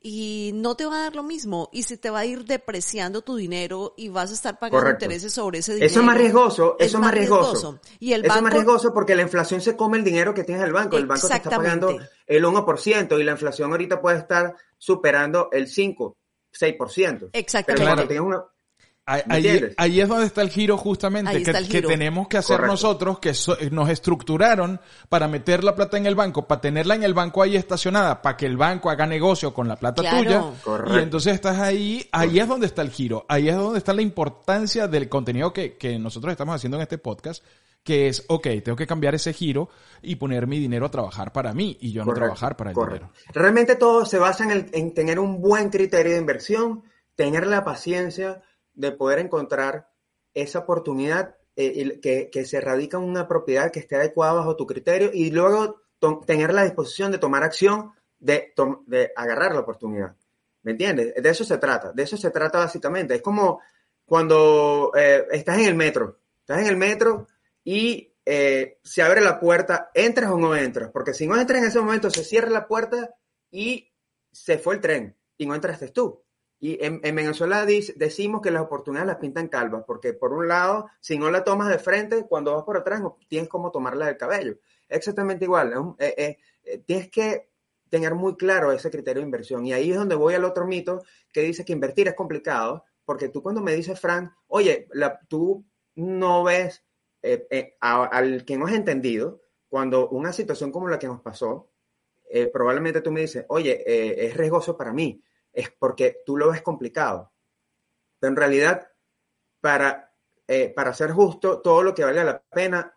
y 0.06 0.52
no 0.54 0.76
te 0.76 0.86
va 0.86 0.98
a 0.98 1.04
dar 1.04 1.16
lo 1.16 1.24
mismo 1.24 1.70
y 1.72 1.84
se 1.84 1.98
te 1.98 2.10
va 2.10 2.20
a 2.20 2.26
ir 2.26 2.44
depreciando 2.44 3.22
tu 3.22 3.38
dinero 3.38 3.94
y 3.96 4.10
vas 4.10 4.32
a 4.32 4.34
estar 4.34 4.60
pagando 4.60 4.90
intereses 4.90 5.32
sobre 5.32 5.60
ese 5.60 5.76
dinero. 5.76 5.90
Eso 5.90 6.00
es 6.02 6.06
más 6.06 6.18
riesgoso, 6.18 6.76
eso 6.78 6.98
es 6.98 7.02
más 7.02 7.14
riesgoso. 7.14 7.80
Y 8.00 8.12
el 8.12 8.24
banco, 8.24 8.34
eso 8.34 8.38
es 8.38 8.44
más 8.44 8.54
riesgoso 8.54 8.94
porque 8.94 9.16
la 9.16 9.22
inflación 9.22 9.62
se 9.62 9.78
come 9.78 9.98
el 9.98 10.04
dinero 10.04 10.34
que 10.34 10.44
tienes 10.44 10.62
en 10.62 10.68
el 10.68 10.74
banco. 10.74 10.98
El 10.98 11.08
banco 11.08 11.26
te 11.26 11.36
está 11.36 11.50
pagando 11.50 11.98
el 12.28 12.44
1% 12.44 13.20
y 13.20 13.24
la 13.24 13.32
inflación 13.32 13.72
ahorita 13.72 14.02
puede 14.02 14.18
estar 14.20 14.54
superando 14.78 15.48
el 15.54 15.70
5, 15.70 16.18
6%. 16.54 17.30
Exactamente. 17.34 18.06
Pero 18.08 18.26
una, 18.26 18.44
Ahí, 19.06 20.00
es 20.00 20.08
donde 20.08 20.28
está 20.28 20.42
el 20.42 20.50
giro 20.50 20.78
justamente, 20.78 21.44
que, 21.68 21.82
tenemos 21.82 22.30
que 22.30 22.38
hacer 22.38 22.62
nosotros, 22.62 23.20
que 23.20 23.34
nos 23.70 23.90
estructuraron 23.90 24.80
para 25.10 25.28
meter 25.28 25.62
la 25.62 25.76
plata 25.76 25.98
en 25.98 26.06
el 26.06 26.16
banco, 26.16 26.48
para 26.48 26.62
tenerla 26.62 26.96
en 26.96 27.04
el 27.04 27.14
banco 27.14 27.44
ahí 27.44 27.58
estacionada, 27.58 28.22
para 28.22 28.38
que 28.38 28.46
el 28.46 28.56
banco 28.56 28.90
haga 28.90 29.06
negocio 29.06 29.54
con 29.54 29.68
la 29.68 29.76
plata 29.76 30.04
tuya. 30.10 30.46
Y 30.88 31.00
entonces 31.00 31.34
estás 31.34 31.60
ahí, 31.60 32.08
ahí 32.14 32.40
es 32.40 32.48
donde 32.48 32.66
está 32.66 32.82
el 32.82 32.92
giro, 32.92 33.26
ahí 33.28 33.50
es 33.50 33.58
donde 33.58 33.80
está 33.80 33.94
la 33.94 34.02
importancia 34.02 34.88
del 34.88 35.10
contenido 35.10 35.52
que, 35.52 35.76
que 35.76 36.00
nosotros 36.00 36.32
estamos 36.32 36.56
haciendo 36.56 36.78
en 36.78 36.84
este 36.84 36.98
podcast, 36.98 37.44
que 37.84 38.08
es, 38.08 38.24
ok, 38.28 38.48
tengo 38.64 38.76
que 38.76 38.88
cambiar 38.88 39.16
ese 39.16 39.34
giro 39.34 39.70
y 40.02 40.16
poner 40.16 40.48
mi 40.48 40.60
dinero 40.60 40.86
a 40.86 40.92
trabajar 40.92 41.34
para 41.34 41.54
mí 41.54 41.78
y 41.82 41.92
yo 41.92 42.06
no 42.06 42.14
trabajar 42.14 42.56
para 42.56 42.72
el 42.72 42.76
dinero. 42.76 43.12
Realmente 43.34 43.76
todo 43.76 44.06
se 44.06 44.20
basa 44.20 44.46
en, 44.52 44.70
en 44.72 44.94
tener 44.94 45.20
un 45.20 45.42
buen 45.42 45.70
criterio 45.70 46.14
de 46.14 46.20
inversión, 46.20 46.84
tener 47.16 47.46
la 47.46 47.64
paciencia, 47.64 48.42
de 48.74 48.92
poder 48.92 49.20
encontrar 49.20 49.90
esa 50.34 50.60
oportunidad 50.60 51.36
eh, 51.56 52.00
que, 52.32 52.46
se 52.46 52.62
radica 52.62 52.98
en 52.98 53.04
una 53.04 53.28
propiedad 53.28 53.72
que 53.72 53.80
esté 53.80 53.96
adecuada 53.96 54.34
bajo 54.34 54.56
tu 54.56 54.66
criterio 54.66 55.12
y 55.14 55.30
luego 55.30 55.82
tener 56.26 56.54
la 56.54 56.64
disposición 56.64 57.12
de 57.12 57.20
tomar 57.20 57.44
acción, 57.44 57.92
de, 58.20 58.54
de 58.88 59.12
agarrar 59.16 59.54
la 59.54 59.60
oportunidad. 59.60 60.16
¿Me 60.64 60.72
entiendes? 60.72 61.14
De 61.22 61.30
eso 61.30 61.44
se 61.44 61.58
trata, 61.58 61.92
de 61.92 62.04
eso 62.04 62.18
se 62.18 62.32
trata 62.32 62.60
básicamente. 62.60 63.16
Es 63.16 63.22
como 63.22 63.62
cuando 64.06 64.92
eh, 64.96 65.28
estás 65.32 65.60
en 65.60 65.66
el 65.66 65.76
metro, 65.76 66.20
estás 66.40 66.60
en 66.60 66.68
el 66.68 66.78
metro 66.78 67.28
y 67.64 68.14
eh, 68.26 68.80
se 68.84 69.02
abre 69.02 69.22
la 69.22 69.40
puerta, 69.40 69.90
entras 69.94 70.32
o 70.32 70.38
no 70.38 70.56
entras, 70.56 70.92
porque 70.92 71.14
si 71.14 71.28
no 71.28 71.40
entras 71.40 71.62
en 71.62 71.68
ese 71.68 71.80
momento 71.80 72.10
se 72.10 72.24
cierra 72.24 72.50
la 72.50 72.68
puerta 72.68 73.16
y 73.52 73.92
se 74.32 74.58
fue 74.58 74.76
el 74.76 74.82
tren 74.82 75.18
y 75.38 75.46
no 75.46 75.56
entraste 75.56 75.90
tú. 75.90 76.24
Y 76.64 76.78
en, 76.82 77.02
Venezuela 77.02 77.66
decimos 77.66 78.42
que 78.42 78.50
las 78.50 78.62
oportunidades 78.62 79.08
las 79.08 79.18
pintan 79.18 79.50
calvas, 79.50 79.84
porque 79.86 80.14
por 80.14 80.32
un 80.32 80.48
lado, 80.48 80.88
si 81.02 81.18
no 81.18 81.30
la 81.30 81.44
tomas 81.44 81.68
de 81.68 81.78
frente, 81.78 82.26
cuando 82.26 82.56
vas 82.56 82.64
por 82.64 82.78
atrás, 82.78 83.02
no 83.02 83.18
tienes 83.28 83.50
como 83.50 83.70
tomarla 83.70 84.06
del 84.06 84.16
cabello. 84.16 84.58
Exactamente 84.88 85.44
igual. 85.44 85.74
Eh, 86.00 86.14
eh, 86.18 86.38
eh, 86.64 86.78
tienes 86.86 87.12
que 87.12 87.50
tener 87.90 88.16
muy 88.16 88.38
claro 88.38 88.72
ese 88.72 88.90
criterio 88.90 89.20
de 89.20 89.26
inversión. 89.26 89.66
Y 89.66 89.74
ahí 89.74 89.92
es 89.92 89.98
donde 89.98 90.16
voy 90.16 90.36
al 90.36 90.46
otro 90.46 90.66
mito 90.66 91.04
que 91.34 91.42
dice 91.42 91.66
que 91.66 91.74
invertir 91.74 92.08
es 92.08 92.16
complicado, 92.16 92.86
porque 93.04 93.28
tú 93.28 93.44
cuando 93.44 93.60
me 93.60 93.76
dices, 93.76 94.00
Frank, 94.00 94.32
oye, 94.48 94.88
tú 95.28 95.66
no 95.96 96.46
ves 96.46 96.82
al 97.80 98.46
que 98.46 98.56
has 98.56 98.74
entendido, 98.74 99.42
cuando 99.70 100.10
una 100.10 100.34
situación 100.34 100.72
como 100.72 100.88
la 100.88 101.00
que 101.00 101.08
nos 101.08 101.22
pasó, 101.22 101.70
probablemente 102.52 103.02
tú 103.02 103.12
me 103.12 103.22
dices, 103.22 103.46
oye, 103.50 103.84
es 104.26 104.36
riesgoso 104.36 104.76
para 104.76 104.94
mí 104.94 105.24
es 105.54 105.70
porque 105.70 106.22
tú 106.26 106.36
lo 106.36 106.52
ves 106.52 106.62
complicado. 106.62 107.32
Pero 108.20 108.32
en 108.32 108.38
realidad, 108.38 108.88
para, 109.62 110.14
eh, 110.48 110.70
para 110.70 110.94
ser 110.94 111.12
justo, 111.12 111.62
todo 111.62 111.84
lo 111.84 111.94
que 111.94 112.04
vale 112.04 112.24
la 112.24 112.42
pena 112.42 112.94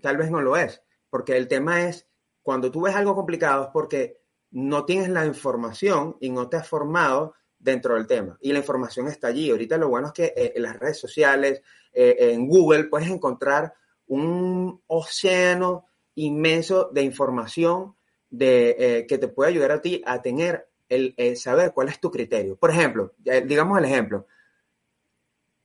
tal 0.00 0.16
vez 0.16 0.30
no 0.30 0.40
lo 0.40 0.56
es. 0.56 0.82
Porque 1.10 1.36
el 1.36 1.46
tema 1.46 1.86
es, 1.86 2.08
cuando 2.42 2.70
tú 2.70 2.82
ves 2.82 2.94
algo 2.94 3.14
complicado 3.14 3.64
es 3.64 3.70
porque 3.70 4.22
no 4.50 4.86
tienes 4.86 5.10
la 5.10 5.26
información 5.26 6.16
y 6.20 6.30
no 6.30 6.48
te 6.48 6.56
has 6.56 6.66
formado 6.66 7.34
dentro 7.58 7.94
del 7.94 8.06
tema. 8.06 8.38
Y 8.40 8.52
la 8.52 8.58
información 8.58 9.08
está 9.08 9.28
allí. 9.28 9.50
Ahorita 9.50 9.76
lo 9.76 9.88
bueno 9.88 10.08
es 10.08 10.12
que 10.12 10.24
eh, 10.36 10.52
en 10.56 10.62
las 10.62 10.78
redes 10.78 10.98
sociales, 10.98 11.62
eh, 11.92 12.16
en 12.18 12.46
Google, 12.46 12.84
puedes 12.84 13.08
encontrar 13.08 13.74
un 14.06 14.80
océano 14.86 15.86
inmenso 16.14 16.90
de 16.92 17.02
información 17.02 17.94
de, 18.30 19.06
que 19.08 19.18
te 19.18 19.28
puede 19.28 19.50
ayudar 19.50 19.72
a 19.72 19.80
ti 19.80 20.02
a 20.04 20.20
tener 20.20 20.68
el, 20.88 21.14
saber 21.36 21.72
cuál 21.72 21.88
es 21.88 22.00
tu 22.00 22.10
criterio. 22.10 22.56
Por 22.56 22.70
ejemplo, 22.70 23.14
digamos 23.44 23.78
el 23.78 23.84
ejemplo. 23.84 24.26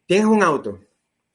Tienes 0.05 0.27
un 0.27 0.43
auto, 0.43 0.79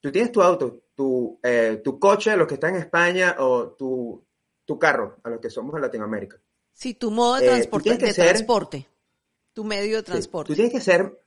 tú 0.00 0.12
tienes 0.12 0.30
tu 0.30 0.42
auto, 0.42 0.82
tu, 0.94 1.38
eh, 1.44 1.80
tu 1.82 1.98
coche, 1.98 2.36
los 2.36 2.48
que 2.48 2.54
están 2.54 2.74
en 2.74 2.80
España, 2.80 3.36
o 3.38 3.68
tu, 3.68 4.20
tu 4.64 4.78
carro, 4.78 5.16
a 5.22 5.30
los 5.30 5.40
que 5.40 5.48
somos 5.48 5.74
en 5.76 5.82
Latinoamérica. 5.82 6.40
Sí, 6.72 6.94
tu 6.94 7.10
modo 7.10 7.36
de 7.36 7.46
eh, 7.46 7.48
transporte, 7.50 7.96
de 7.96 8.12
transporte, 8.12 8.88
tu 9.58 9.64
medio 9.64 9.96
de 9.96 10.04
transporte. 10.04 10.52
tú 10.52 10.54
tienes 10.54 10.72
que 10.72 10.80
ser, 10.80 11.20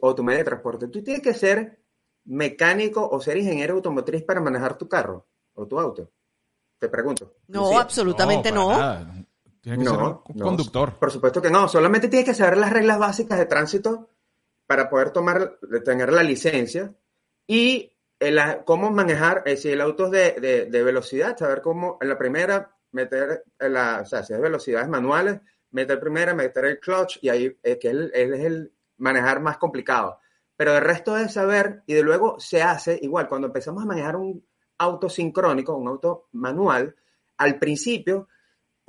o 0.00 0.14
tu 0.16 0.24
medio 0.24 0.40
de 0.40 0.44
transporte, 0.46 0.88
tú 0.88 1.00
tienes 1.00 1.22
que 1.22 1.32
ser 1.32 1.78
mecánico 2.24 3.08
o 3.08 3.20
ser 3.20 3.36
ingeniero 3.36 3.74
automotriz 3.74 4.24
para 4.24 4.40
manejar 4.40 4.76
tu 4.76 4.88
carro 4.88 5.28
o 5.54 5.64
tu 5.64 5.78
auto. 5.78 6.10
Te 6.80 6.88
pregunto. 6.88 7.36
No, 7.46 7.78
absolutamente 7.78 8.50
no. 8.50 8.70
Tiene 9.60 9.78
que 9.78 9.84
ser 9.84 9.96
un 9.96 10.40
conductor. 10.40 10.98
Por 10.98 11.12
supuesto 11.12 11.40
que 11.40 11.50
no. 11.50 11.68
Solamente 11.68 12.08
tienes 12.08 12.26
que 12.26 12.34
saber 12.34 12.56
las 12.56 12.72
reglas 12.72 12.98
básicas 12.98 13.38
de 13.38 13.46
tránsito 13.46 14.08
para 14.66 14.90
poder 14.90 15.12
tomar, 15.12 15.56
tener 15.84 16.12
la 16.12 16.24
licencia 16.24 16.92
y 17.46 17.92
cómo 18.64 18.90
manejar, 18.90 19.44
eh, 19.46 19.56
si 19.56 19.68
el 19.68 19.80
auto 19.82 20.12
es 20.12 20.40
de, 20.40 20.66
de, 20.68 20.82
velocidad, 20.82 21.36
saber 21.36 21.62
cómo 21.62 21.96
en 22.00 22.08
la 22.08 22.18
primera 22.18 22.76
meter, 22.90 23.44
la, 23.60 24.00
o 24.02 24.04
sea, 24.04 24.24
si 24.24 24.32
es 24.32 24.40
velocidades 24.40 24.88
manuales, 24.88 25.40
meter 25.70 26.00
primera, 26.00 26.34
meter 26.34 26.64
el 26.64 26.80
clutch 26.80 27.18
y 27.22 27.28
ahí 27.28 27.58
eh, 27.62 27.78
que 27.78 27.88
él, 27.88 28.10
es 28.14 28.40
el 28.40 28.72
manejar 28.98 29.40
más 29.40 29.58
complicado. 29.58 30.18
Pero 30.56 30.76
el 30.76 30.82
resto 30.82 31.16
es 31.16 31.32
saber 31.32 31.82
y 31.86 31.94
de 31.94 32.02
luego 32.02 32.38
se 32.38 32.62
hace 32.62 32.98
igual. 33.02 33.28
Cuando 33.28 33.46
empezamos 33.46 33.82
a 33.82 33.86
manejar 33.86 34.16
un 34.16 34.44
auto 34.78 35.08
sincrónico, 35.08 35.76
un 35.76 35.88
auto 35.88 36.28
manual, 36.32 36.94
al 37.38 37.58
principio 37.58 38.28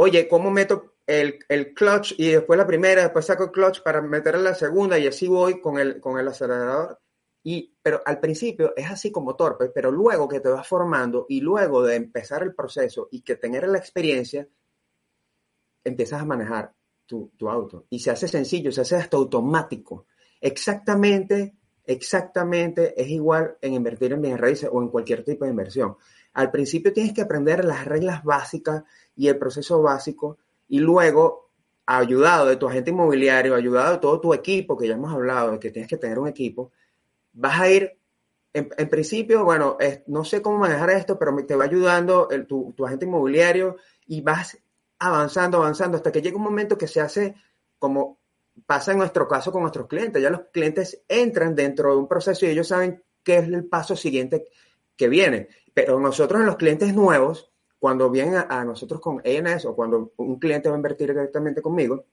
oye, 0.01 0.27
¿cómo 0.27 0.49
meto 0.49 0.95
el, 1.05 1.37
clutch 1.75 2.15
y 2.17 2.31
después 2.31 2.57
la 2.57 2.65
primera, 2.65 3.03
después 3.03 3.23
saco 3.23 3.45
el 3.45 3.51
clutch 3.51 3.83
para 3.83 4.01
meter 4.01 4.35
la 4.39 4.55
segunda 4.55 4.97
y 4.97 5.05
así 5.05 5.27
voy 5.27 5.61
con 5.61 5.77
el, 5.77 5.99
con 5.99 6.19
el 6.19 6.27
acelerador? 6.27 6.99
Y, 7.43 7.75
pero 7.83 8.01
al 8.03 8.19
principio 8.19 8.73
es 8.75 8.89
así 8.89 9.11
como 9.11 9.35
torpe, 9.35 9.69
pero 9.69 9.91
luego 9.91 10.27
que 10.27 10.39
te 10.39 10.49
vas 10.49 10.67
formando 10.67 11.27
y 11.29 11.41
luego 11.41 11.83
de 11.83 11.95
empezar 11.95 12.41
el 12.41 12.55
proceso 12.55 13.09
y 13.11 13.21
que 13.21 13.35
tener 13.35 13.67
la 13.67 13.77
experiencia, 13.77 14.47
empiezas 15.83 16.21
a 16.21 16.25
manejar 16.25 16.73
tu, 17.05 17.31
tu 17.37 17.49
auto. 17.49 17.85
Y 17.89 17.99
se 17.99 18.11
hace 18.11 18.27
sencillo, 18.27 18.71
se 18.71 18.81
hace 18.81 18.95
hasta 18.95 19.17
automático. 19.17 20.05
Exactamente, 20.39 21.55
exactamente 21.85 22.99
es 22.99 23.09
igual 23.09 23.57
en 23.61 23.73
invertir 23.73 24.13
en 24.13 24.21
bienes 24.21 24.39
raíces 24.39 24.69
o 24.71 24.81
en 24.81 24.89
cualquier 24.89 25.23
tipo 25.23 25.45
de 25.45 25.51
inversión. 25.51 25.97
Al 26.33 26.49
principio 26.49 26.93
tienes 26.93 27.13
que 27.13 27.21
aprender 27.21 27.65
las 27.65 27.85
reglas 27.85 28.23
básicas 28.23 28.83
y 29.15 29.27
el 29.27 29.37
proceso 29.37 29.81
básico 29.81 30.37
y 30.69 30.79
luego, 30.79 31.49
ayudado 31.85 32.45
de 32.45 32.55
tu 32.55 32.67
agente 32.67 32.91
inmobiliario, 32.91 33.53
ayudado 33.53 33.93
de 33.93 33.97
todo 33.99 34.21
tu 34.21 34.33
equipo, 34.33 34.77
que 34.77 34.87
ya 34.87 34.93
hemos 34.93 35.13
hablado 35.13 35.51
de 35.51 35.59
que 35.59 35.71
tienes 35.71 35.89
que 35.89 35.97
tener 35.97 36.17
un 36.17 36.29
equipo, 36.29 36.71
vas 37.33 37.59
a 37.59 37.69
ir, 37.69 37.97
en, 38.53 38.89
principio, 38.89 39.45
bueno, 39.45 39.77
no 40.07 40.25
sé 40.25 40.41
cómo 40.41 40.57
manejar 40.57 40.89
esto, 40.91 41.17
pero 41.17 41.33
te 41.45 41.55
va 41.55 41.65
ayudando 41.65 42.27
tu, 42.47 42.73
tu 42.75 42.85
agente 42.85 43.05
inmobiliario 43.05 43.77
y 44.07 44.21
vas 44.21 44.57
avanzando, 45.01 45.57
avanzando, 45.57 45.97
hasta 45.97 46.11
que 46.11 46.21
llega 46.21 46.37
un 46.37 46.43
momento 46.43 46.77
que 46.77 46.87
se 46.87 47.01
hace 47.01 47.35
como 47.79 48.19
pasa 48.67 48.91
en 48.91 48.99
nuestro 48.99 49.27
caso 49.27 49.51
con 49.51 49.61
nuestros 49.61 49.87
clientes. 49.87 50.21
Ya 50.21 50.29
los 50.29 50.41
clientes 50.51 51.01
entran 51.07 51.55
dentro 51.55 51.91
de 51.91 51.97
un 51.97 52.07
proceso 52.07 52.45
y 52.45 52.49
ellos 52.49 52.67
saben 52.67 53.03
qué 53.23 53.37
es 53.37 53.47
el 53.47 53.65
paso 53.65 53.95
siguiente 53.95 54.45
que 54.95 55.09
viene. 55.09 55.49
Pero 55.73 55.99
nosotros 55.99 56.41
en 56.41 56.45
los 56.45 56.55
clientes 56.55 56.93
nuevos, 56.93 57.51
cuando 57.79 58.11
vienen 58.11 58.45
a, 58.47 58.63
nosotros 58.63 59.01
con 59.01 59.21
ENS 59.23 59.65
o 59.65 59.75
cuando 59.75 60.13
un 60.17 60.37
cliente 60.37 60.69
va 60.69 60.75
a 60.75 60.77
invertir 60.77 61.07
directamente 61.07 61.63
conmigo, 61.63 62.05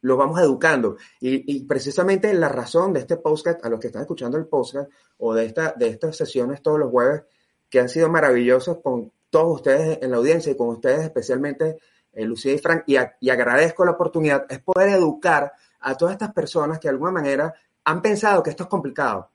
los 0.00 0.18
vamos 0.18 0.40
educando. 0.40 0.96
Y, 1.20 1.64
precisamente 1.64 2.34
la 2.34 2.48
razón 2.48 2.92
de 2.92 3.00
este 3.00 3.18
podcast, 3.18 3.64
a 3.64 3.68
los 3.68 3.78
que 3.78 3.86
están 3.86 4.02
escuchando 4.02 4.36
el 4.36 4.46
podcast 4.46 4.90
o 5.18 5.32
de, 5.32 5.46
esta, 5.46 5.72
de 5.76 5.88
estas 5.88 6.16
sesiones 6.16 6.60
todos 6.60 6.80
los 6.80 6.90
jueves, 6.90 7.22
que 7.70 7.78
han 7.78 7.88
sido 7.88 8.08
maravillosos 8.08 8.78
con 8.82 9.12
todos 9.34 9.56
ustedes 9.56 9.98
en 10.00 10.12
la 10.12 10.18
audiencia 10.18 10.52
y 10.52 10.56
con 10.56 10.68
ustedes 10.68 11.00
especialmente, 11.00 11.78
eh, 12.12 12.24
Lucía 12.24 12.52
y 12.52 12.58
Frank, 12.58 12.84
y, 12.86 12.94
y 13.18 13.30
agradezco 13.30 13.84
la 13.84 13.90
oportunidad, 13.90 14.46
es 14.48 14.60
poder 14.60 14.90
educar 14.90 15.52
a 15.80 15.96
todas 15.96 16.12
estas 16.12 16.32
personas 16.32 16.78
que 16.78 16.86
de 16.86 16.92
alguna 16.92 17.10
manera 17.10 17.52
han 17.82 18.00
pensado 18.00 18.44
que 18.44 18.50
esto 18.50 18.62
es 18.62 18.68
complicado 18.68 19.32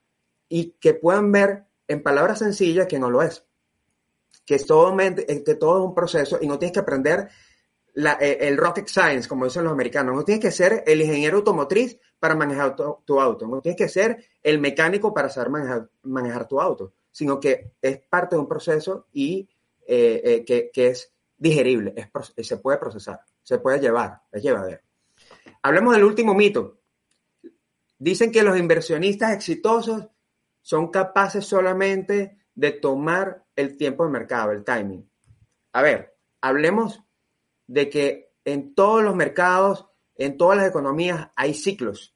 y 0.47 0.77
que 0.79 0.93
puedan 0.93 1.29
ver 1.33 1.65
en 1.89 2.01
palabras 2.01 2.39
sencillas 2.39 2.87
que 2.87 2.97
no 2.97 3.09
lo 3.09 3.21
es. 3.21 3.45
Que, 4.45 4.57
todo, 4.59 4.97
eh, 5.01 5.43
que 5.43 5.55
todo 5.55 5.79
es 5.79 5.85
un 5.85 5.93
proceso 5.93 6.39
y 6.39 6.47
no 6.47 6.57
tienes 6.57 6.71
que 6.71 6.79
aprender 6.79 7.27
eh, 7.93 8.37
el 8.39 8.55
rocket 8.55 8.87
science, 8.87 9.27
como 9.27 9.43
dicen 9.43 9.65
los 9.65 9.73
americanos. 9.73 10.15
No 10.15 10.23
tienes 10.23 10.41
que 10.41 10.51
ser 10.51 10.81
el 10.87 11.01
ingeniero 11.01 11.39
automotriz 11.39 11.99
para 12.19 12.35
manejar 12.35 12.73
tu, 12.73 13.19
auto. 13.19 13.47
No 13.47 13.59
tienes 13.59 13.77
que 13.77 13.89
ser 13.89 14.25
el 14.41 14.59
mecánico 14.59 15.13
para 15.13 15.27
saber 15.27 15.89
manejar, 16.03 16.47
tu 16.47 16.61
auto. 16.61 16.93
Sino 17.11 17.37
que 17.37 17.73
es 17.81 17.99
parte 18.09 18.37
de 18.37 18.41
un 18.41 18.47
proceso 18.47 19.07
y 19.11 19.49
eh, 19.91 20.45
que, 20.45 20.87
es 20.87 21.13
digerible, 21.37 21.95
se 22.37 22.57
puede 22.57 22.77
procesar, 22.77 23.19
se 23.41 23.59
puede 23.59 23.79
llevar, 23.79 24.21
es 24.31 24.43
llevadero. 24.43 24.81
Hablemos 25.61 25.95
del 25.95 26.03
último 26.03 26.33
mito. 26.33 26.79
Dicen 27.97 28.31
que 28.31 28.43
los 28.43 28.57
inversionistas 28.57 29.33
exitosos 29.33 30.07
son 30.61 30.89
capaces 30.89 31.45
solamente 31.45 32.37
de 32.53 32.71
tomar 32.71 33.45
el 33.55 33.77
tiempo 33.77 34.05
de 34.05 34.11
mercado, 34.11 34.51
el 34.51 34.63
timing. 34.63 35.09
A 35.73 35.81
ver, 35.81 36.17
hablemos 36.41 37.01
de 37.67 37.89
que 37.89 38.33
en 38.45 38.73
todos 38.75 39.03
los 39.03 39.15
mercados, 39.15 39.87
en 40.15 40.37
todas 40.37 40.57
las 40.57 40.67
economías 40.67 41.29
hay 41.35 41.53
ciclos. 41.53 42.15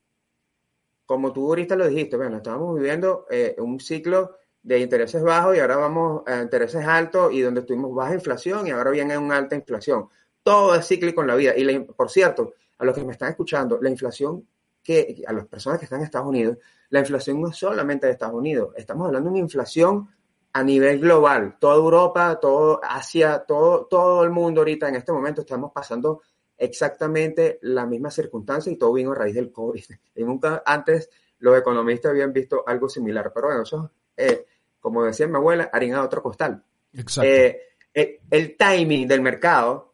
Como 1.05 1.33
tú 1.33 1.47
ahorita 1.47 1.75
lo 1.75 1.87
dijiste, 1.87 2.17
bueno, 2.17 2.37
estamos 2.37 2.75
viviendo 2.75 3.25
eh, 3.29 3.55
un 3.57 3.79
ciclo 3.79 4.37
de 4.63 4.79
intereses 4.79 5.21
bajos 5.21 5.55
y 5.55 5.59
ahora 5.59 5.75
vamos 5.75 6.23
a 6.25 6.41
intereses 6.41 6.85
altos 6.85 7.33
y 7.33 7.41
donde 7.41 7.61
tuvimos 7.61 7.93
baja 7.93 8.13
inflación 8.13 8.65
y 8.65 8.71
ahora 8.71 8.91
viene 8.91 9.17
una 9.17 9.37
alta 9.37 9.55
inflación. 9.55 10.07
Todo 10.41 10.73
es 10.75 10.87
cíclico 10.87 11.21
en 11.21 11.27
la 11.27 11.35
vida. 11.35 11.55
Y 11.55 11.79
por 11.79 12.09
cierto, 12.09 12.53
a 12.77 12.85
los 12.85 12.95
que 12.95 13.03
me 13.03 13.11
están 13.11 13.29
escuchando, 13.29 13.79
la 13.81 13.89
inflación 13.89 14.47
que 14.81 15.23
a 15.27 15.33
las 15.33 15.45
personas 15.47 15.79
que 15.79 15.85
están 15.85 15.99
en 15.99 16.05
Estados 16.05 16.27
Unidos, 16.27 16.57
la 16.89 16.99
inflación 16.99 17.41
no 17.41 17.49
es 17.49 17.57
solamente 17.57 18.07
de 18.07 18.13
Estados 18.13 18.35
Unidos, 18.35 18.73
estamos 18.75 19.07
hablando 19.07 19.29
de 19.29 19.33
una 19.33 19.39
inflación 19.39 20.09
a 20.53 20.63
nivel 20.63 20.99
global. 20.99 21.57
Toda 21.59 21.75
Europa, 21.75 22.39
todo 22.39 22.79
Asia, 22.83 23.43
todo, 23.47 23.85
todo 23.85 24.23
el 24.23 24.29
mundo 24.29 24.61
ahorita 24.61 24.87
en 24.87 24.95
este 24.95 25.11
momento 25.11 25.41
estamos 25.41 25.71
pasando 25.71 26.21
exactamente 26.57 27.59
la 27.63 27.85
misma 27.85 28.11
circunstancia 28.11 28.71
y 28.71 28.77
todo 28.77 28.93
vino 28.93 29.11
a 29.11 29.15
raíz 29.15 29.35
del 29.35 29.51
COVID. 29.51 29.83
Y 30.15 30.23
nunca 30.23 30.61
antes 30.65 31.09
los 31.39 31.57
economistas 31.57 32.11
habían 32.11 32.31
visto 32.31 32.63
algo 32.67 32.87
similar. 32.87 33.31
Pero 33.33 33.47
bueno, 33.47 33.63
eso, 33.63 33.91
eh, 34.15 34.45
como 34.83 35.03
decía 35.03 35.27
mi 35.27 35.37
abuela, 35.37 35.71
harina 35.73 35.97
de 35.97 36.05
otro 36.05 36.21
costal. 36.21 36.63
Exacto. 36.93 37.27
Eh, 37.27 37.59
eh, 37.95 38.19
el 38.29 38.55
timing 38.57 39.07
del 39.07 39.21
mercado, 39.21 39.89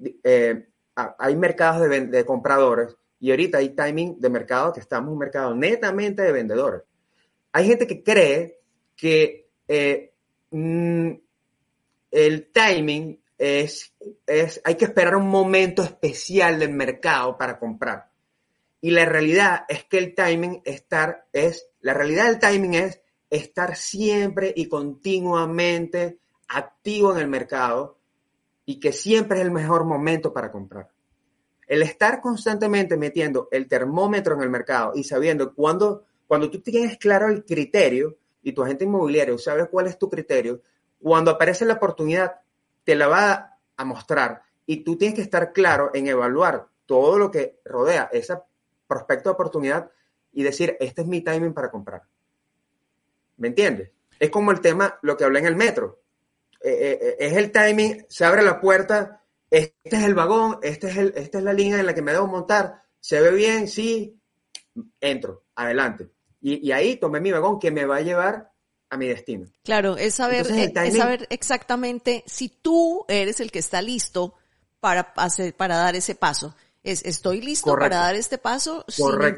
hay 1.17 1.35
mercados 1.37 1.87
de, 1.87 2.07
de 2.07 2.25
compradores 2.25 2.97
y 3.19 3.31
ahorita 3.31 3.59
hay 3.59 3.69
timing 3.69 4.19
de 4.19 4.29
mercado 4.29 4.73
que 4.73 4.79
estamos 4.79 5.07
en 5.07 5.13
un 5.13 5.19
mercado 5.19 5.53
netamente 5.53 6.21
de 6.23 6.31
vendedores. 6.31 6.81
Hay 7.51 7.67
gente 7.67 7.85
que 7.85 8.03
cree 8.03 8.59
que 8.95 9.47
eh, 9.67 10.13
mm, 10.51 11.11
el 12.11 12.51
timing 12.51 13.19
es, 13.37 13.93
es, 14.25 14.61
hay 14.63 14.75
que 14.75 14.85
esperar 14.85 15.15
un 15.15 15.27
momento 15.27 15.83
especial 15.83 16.59
del 16.59 16.71
mercado 16.71 17.37
para 17.37 17.59
comprar. 17.59 18.09
Y 18.81 18.91
la 18.91 19.05
realidad 19.05 19.65
es 19.67 19.83
que 19.85 19.97
el 19.97 20.15
timing 20.15 20.61
estar 20.65 21.27
es, 21.33 21.67
la 21.81 21.93
realidad 21.93 22.27
del 22.27 22.39
timing 22.39 22.73
es 22.75 23.01
estar 23.29 23.75
siempre 23.75 24.53
y 24.55 24.67
continuamente 24.67 26.19
activo 26.47 27.13
en 27.13 27.19
el 27.19 27.27
mercado 27.27 27.97
y 28.65 28.79
que 28.79 28.91
siempre 28.91 29.39
es 29.39 29.45
el 29.45 29.51
mejor 29.51 29.85
momento 29.85 30.33
para 30.33 30.51
comprar. 30.51 30.89
El 31.67 31.81
estar 31.83 32.21
constantemente 32.21 32.97
metiendo 32.97 33.47
el 33.51 33.67
termómetro 33.67 34.35
en 34.35 34.41
el 34.41 34.49
mercado 34.49 34.93
y 34.95 35.03
sabiendo 35.03 35.53
cuándo, 35.53 36.05
cuando 36.27 36.49
tú 36.49 36.61
tienes 36.61 36.97
claro 36.97 37.27
el 37.29 37.45
criterio 37.45 38.17
y 38.41 38.53
tu 38.53 38.63
agente 38.63 38.85
inmobiliario 38.85 39.37
sabe 39.37 39.67
cuál 39.67 39.87
es 39.87 39.97
tu 39.99 40.09
criterio, 40.09 40.61
cuando 40.99 41.31
aparece 41.31 41.65
la 41.65 41.75
oportunidad, 41.75 42.41
te 42.83 42.95
la 42.95 43.07
va 43.07 43.57
a 43.77 43.85
mostrar 43.85 44.41
y 44.65 44.83
tú 44.83 44.97
tienes 44.97 45.15
que 45.15 45.21
estar 45.21 45.53
claro 45.53 45.91
en 45.93 46.07
evaluar 46.07 46.67
todo 46.85 47.19
lo 47.19 47.29
que 47.29 47.59
rodea 47.65 48.09
ese 48.11 48.37
prospecto 48.87 49.29
de 49.29 49.33
oportunidad 49.33 49.91
y 50.31 50.43
decir, 50.43 50.75
este 50.79 51.01
es 51.01 51.07
mi 51.07 51.21
timing 51.21 51.53
para 51.53 51.69
comprar. 51.69 52.03
¿Me 53.39 53.47
entiendes? 53.47 53.91
Es 54.19 54.29
como 54.29 54.51
el 54.51 54.61
tema, 54.61 54.99
lo 55.01 55.17
que 55.17 55.23
hablé 55.23 55.39
en 55.39 55.47
el 55.47 55.55
metro. 55.55 56.03
Eh, 56.61 56.69
eh, 56.69 56.99
eh, 57.01 57.15
es 57.19 57.37
el 57.37 57.51
timing, 57.51 58.05
se 58.09 58.25
abre 58.25 58.43
la 58.43 58.59
puerta, 58.59 59.23
este 59.49 59.79
es 59.83 60.03
el 60.03 60.13
vagón, 60.13 60.59
este 60.61 60.89
es 60.89 60.97
el, 60.97 61.13
esta 61.15 61.37
es 61.37 61.43
la 61.43 61.53
línea 61.53 61.79
en 61.79 61.85
la 61.85 61.95
que 61.95 62.01
me 62.01 62.11
debo 62.11 62.27
montar, 62.27 62.83
se 62.99 63.21
ve 63.21 63.31
bien, 63.31 63.67
sí, 63.69 64.19
entro, 64.99 65.45
adelante. 65.55 66.09
Y, 66.41 66.71
ahí 66.71 66.97
tomé 66.97 67.19
mi 67.19 67.31
vagón 67.31 67.59
que 67.59 67.71
me 67.71 67.85
va 67.85 67.97
a 67.97 68.01
llevar 68.01 68.51
a 68.89 68.97
mi 68.97 69.07
destino. 69.07 69.47
Claro, 69.63 69.97
es 69.97 70.15
saber, 70.15 70.47
es 70.47 70.97
saber 70.97 71.27
exactamente 71.29 72.23
si 72.27 72.49
tú 72.49 73.05
eres 73.07 73.39
el 73.39 73.51
que 73.51 73.59
está 73.59 73.81
listo 73.81 74.35
para, 74.79 75.13
hacer, 75.15 75.53
para 75.55 75.77
dar 75.77 75.95
ese 75.95 76.15
paso. 76.15 76.55
Es, 76.81 77.03
estoy 77.03 77.41
listo 77.41 77.75
para 77.75 77.97
dar 77.97 78.15
este 78.15 78.37
paso 78.37 78.85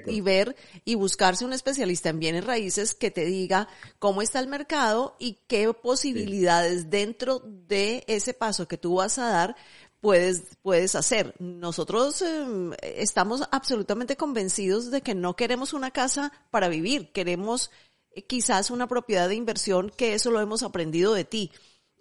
y 0.05 0.21
ver 0.21 0.55
y 0.85 0.95
buscarse 0.95 1.43
un 1.43 1.53
especialista 1.53 2.09
en 2.09 2.19
bienes 2.19 2.45
raíces 2.45 2.93
que 2.93 3.09
te 3.09 3.25
diga 3.25 3.67
cómo 3.97 4.21
está 4.21 4.39
el 4.39 4.47
mercado 4.47 5.15
y 5.17 5.39
qué 5.47 5.73
posibilidades 5.73 6.89
dentro 6.91 7.39
de 7.39 8.03
ese 8.07 8.35
paso 8.35 8.67
que 8.67 8.77
tú 8.77 8.95
vas 8.95 9.17
a 9.17 9.27
dar 9.27 9.55
puedes, 10.01 10.57
puedes 10.61 10.95
hacer. 10.95 11.33
Nosotros 11.39 12.21
em, 12.21 12.73
estamos 12.81 13.43
absolutamente 13.51 14.17
convencidos 14.17 14.91
de 14.91 15.01
que 15.01 15.15
no 15.15 15.35
queremos 15.35 15.73
una 15.73 15.91
casa 15.91 16.33
para 16.49 16.67
vivir, 16.67 17.11
queremos 17.13 17.71
eh, 18.11 18.23
quizás 18.23 18.71
una 18.71 18.87
propiedad 18.87 19.29
de 19.29 19.35
inversión, 19.35 19.91
que 19.95 20.13
eso 20.15 20.31
lo 20.31 20.41
hemos 20.41 20.63
aprendido 20.63 21.13
de 21.13 21.23
ti. 21.23 21.51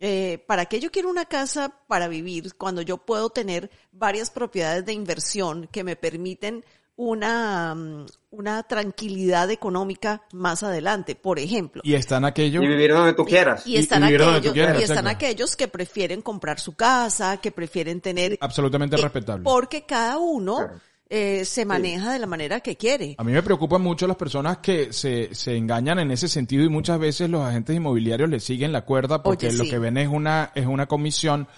Eh, 0.02 0.42
¿Para 0.46 0.64
qué 0.64 0.80
yo 0.80 0.90
quiero 0.90 1.10
una 1.10 1.26
casa 1.26 1.74
para 1.86 2.08
vivir 2.08 2.54
cuando 2.56 2.80
yo 2.80 2.96
puedo 2.96 3.28
tener 3.28 3.70
varias 3.92 4.30
propiedades 4.30 4.86
de 4.86 4.94
inversión 4.94 5.68
que 5.70 5.84
me 5.84 5.94
permiten 5.94 6.64
una, 6.96 7.74
mm, 7.74 8.06
una 8.30 8.62
tranquilidad 8.62 9.50
económica 9.50 10.22
más 10.32 10.62
adelante, 10.62 11.14
por 11.16 11.38
ejemplo. 11.38 11.82
Y 11.84 11.94
están 11.94 12.24
aquellos... 12.24 12.62
Y 12.62 12.66
vivir 12.66 12.92
donde 12.92 13.14
tú 13.14 13.24
quieras. 13.24 13.66
Y, 13.66 13.76
están, 13.76 14.04
aquellos, 14.04 14.54
y 14.54 14.82
están 14.82 15.06
aquellos 15.06 15.56
que 15.56 15.68
prefieren 15.68 16.20
comprar 16.20 16.60
su 16.60 16.74
casa, 16.74 17.38
que 17.38 17.52
prefieren 17.52 18.00
tener... 18.00 18.38
Absolutamente 18.40 18.96
respetable. 18.96 19.44
Porque 19.44 19.84
cada 19.84 20.18
uno... 20.18 20.68
Eh, 21.12 21.44
se 21.44 21.64
maneja 21.64 22.12
de 22.12 22.20
la 22.20 22.26
manera 22.26 22.60
que 22.60 22.76
quiere. 22.76 23.16
A 23.18 23.24
mí 23.24 23.32
me 23.32 23.42
preocupan 23.42 23.82
mucho 23.82 24.06
las 24.06 24.16
personas 24.16 24.58
que 24.58 24.92
se, 24.92 25.34
se 25.34 25.56
engañan 25.56 25.98
en 25.98 26.12
ese 26.12 26.28
sentido 26.28 26.64
y 26.64 26.68
muchas 26.68 27.00
veces 27.00 27.28
los 27.28 27.42
agentes 27.42 27.74
inmobiliarios 27.74 28.30
le 28.30 28.38
siguen 28.38 28.70
la 28.70 28.82
cuerda 28.82 29.20
porque 29.20 29.50
lo 29.50 29.64
que 29.64 29.80
ven 29.80 29.96
es 29.96 30.06
una, 30.06 30.52
es 30.54 30.66
una 30.66 30.86
comisión. 30.86 31.48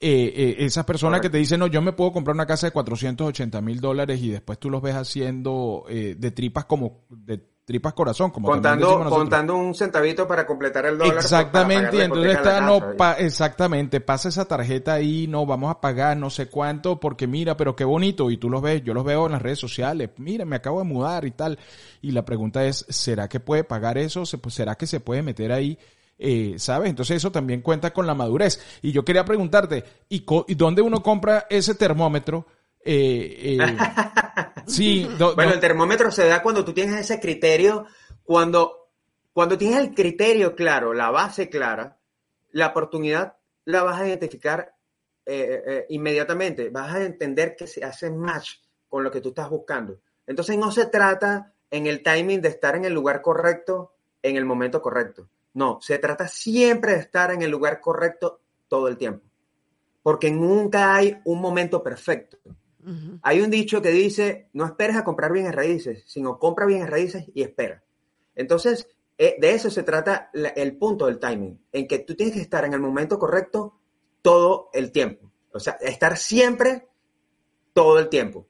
Eh, 0.00 0.32
eh, 0.36 0.56
esas 0.58 0.84
personas 0.84 1.20
que 1.20 1.30
te 1.30 1.38
dicen, 1.38 1.60
no, 1.60 1.66
yo 1.66 1.80
me 1.80 1.92
puedo 1.92 2.12
comprar 2.12 2.34
una 2.34 2.46
casa 2.46 2.66
de 2.66 2.72
480 2.72 3.60
mil 3.60 3.80
dólares 3.80 4.20
y 4.22 4.30
después 4.30 4.58
tú 4.58 4.68
los 4.68 4.82
ves 4.82 4.94
haciendo 4.94 5.84
eh, 5.88 6.16
de 6.18 6.30
tripas 6.30 6.64
como 6.64 7.06
de 7.10 7.53
tripas 7.64 7.94
corazón, 7.94 8.30
como 8.30 8.48
contando, 8.48 9.04
contando 9.08 9.56
un 9.56 9.74
centavito 9.74 10.28
para 10.28 10.46
completar 10.46 10.84
el 10.86 10.98
dólar. 10.98 11.16
Exactamente, 11.16 11.96
y 11.96 12.00
entonces 12.02 12.34
está, 12.34 12.60
no, 12.60 12.80
exactamente, 13.18 14.00
pasa 14.00 14.28
esa 14.28 14.44
tarjeta 14.44 14.92
ahí, 14.92 15.26
no, 15.26 15.46
vamos 15.46 15.70
a 15.70 15.80
pagar 15.80 16.16
no 16.16 16.28
sé 16.28 16.48
cuánto, 16.48 17.00
porque 17.00 17.26
mira, 17.26 17.56
pero 17.56 17.74
qué 17.74 17.84
bonito, 17.84 18.30
y 18.30 18.36
tú 18.36 18.50
los 18.50 18.60
ves, 18.60 18.82
yo 18.84 18.92
los 18.92 19.04
veo 19.04 19.26
en 19.26 19.32
las 19.32 19.42
redes 19.42 19.58
sociales, 19.58 20.10
mira, 20.18 20.44
me 20.44 20.56
acabo 20.56 20.80
de 20.80 20.84
mudar 20.84 21.24
y 21.24 21.30
tal, 21.30 21.58
y 22.02 22.10
la 22.10 22.24
pregunta 22.24 22.64
es, 22.66 22.84
¿será 22.88 23.28
que 23.28 23.40
puede 23.40 23.64
pagar 23.64 23.96
eso? 23.96 24.24
¿Será 24.26 24.74
que 24.74 24.86
se 24.86 25.00
puede 25.00 25.22
meter 25.22 25.50
ahí? 25.50 25.78
Eh, 26.18 26.54
¿Sabes? 26.58 26.90
Entonces 26.90 27.16
eso 27.16 27.32
también 27.32 27.60
cuenta 27.60 27.92
con 27.92 28.06
la 28.06 28.14
madurez. 28.14 28.60
Y 28.82 28.92
yo 28.92 29.04
quería 29.04 29.24
preguntarte, 29.24 29.84
¿y, 30.08 30.24
y 30.46 30.54
dónde 30.54 30.82
uno 30.82 31.02
compra 31.02 31.46
ese 31.50 31.74
termómetro? 31.74 32.46
Eh, 32.84 33.56
eh, 33.58 33.76
sí. 34.66 35.08
bueno, 35.18 35.52
el 35.52 35.60
termómetro 35.60 36.10
se 36.10 36.26
da 36.26 36.42
cuando 36.42 36.64
tú 36.64 36.72
tienes 36.72 37.00
ese 37.00 37.18
criterio, 37.18 37.86
cuando, 38.22 38.90
cuando 39.32 39.56
tienes 39.56 39.78
el 39.78 39.94
criterio 39.94 40.54
claro, 40.54 40.92
la 40.92 41.10
base 41.10 41.48
clara, 41.48 41.98
la 42.52 42.68
oportunidad 42.68 43.36
la 43.64 43.82
vas 43.82 44.00
a 44.00 44.06
identificar 44.06 44.74
eh, 45.26 45.86
inmediatamente, 45.88 46.68
vas 46.68 46.94
a 46.94 47.02
entender 47.02 47.56
que 47.56 47.66
se 47.66 47.82
hace 47.82 48.10
match 48.10 48.56
con 48.88 49.02
lo 49.02 49.10
que 49.10 49.20
tú 49.20 49.30
estás 49.30 49.48
buscando. 49.48 50.00
Entonces 50.26 50.58
no 50.58 50.70
se 50.70 50.86
trata 50.86 51.54
en 51.70 51.86
el 51.86 52.02
timing 52.02 52.40
de 52.40 52.50
estar 52.50 52.76
en 52.76 52.84
el 52.84 52.92
lugar 52.92 53.22
correcto 53.22 53.94
en 54.24 54.36
el 54.36 54.44
momento 54.44 54.80
correcto. 54.80 55.28
No, 55.52 55.78
se 55.80 55.98
trata 55.98 56.26
siempre 56.26 56.94
de 56.94 57.00
estar 57.00 57.30
en 57.30 57.42
el 57.42 57.50
lugar 57.50 57.80
correcto 57.80 58.40
todo 58.68 58.88
el 58.88 58.96
tiempo. 58.96 59.24
Porque 60.02 60.30
nunca 60.30 60.94
hay 60.94 61.20
un 61.24 61.40
momento 61.40 61.82
perfecto. 61.82 62.38
Hay 63.22 63.40
un 63.40 63.50
dicho 63.50 63.80
que 63.80 63.90
dice, 63.90 64.48
no 64.52 64.66
esperes 64.66 64.96
a 64.96 65.04
comprar 65.04 65.32
bienes 65.32 65.54
raíces, 65.54 66.02
sino 66.06 66.38
compra 66.38 66.66
bienes 66.66 66.90
raíces 66.90 67.24
y 67.34 67.42
espera. 67.42 67.82
Entonces, 68.34 68.88
eh, 69.16 69.36
de 69.38 69.54
eso 69.54 69.70
se 69.70 69.82
trata 69.82 70.30
el 70.32 70.76
punto 70.76 71.06
del 71.06 71.18
timing, 71.18 71.60
en 71.72 71.86
que 71.86 72.00
tú 72.00 72.14
tienes 72.14 72.34
que 72.34 72.40
estar 72.40 72.64
en 72.64 72.74
el 72.74 72.80
momento 72.80 73.18
correcto 73.18 73.78
todo 74.22 74.70
el 74.72 74.92
tiempo. 74.92 75.30
O 75.52 75.60
sea, 75.60 75.78
estar 75.80 76.16
siempre 76.16 76.88
todo 77.72 77.98
el 77.98 78.08
tiempo. 78.08 78.46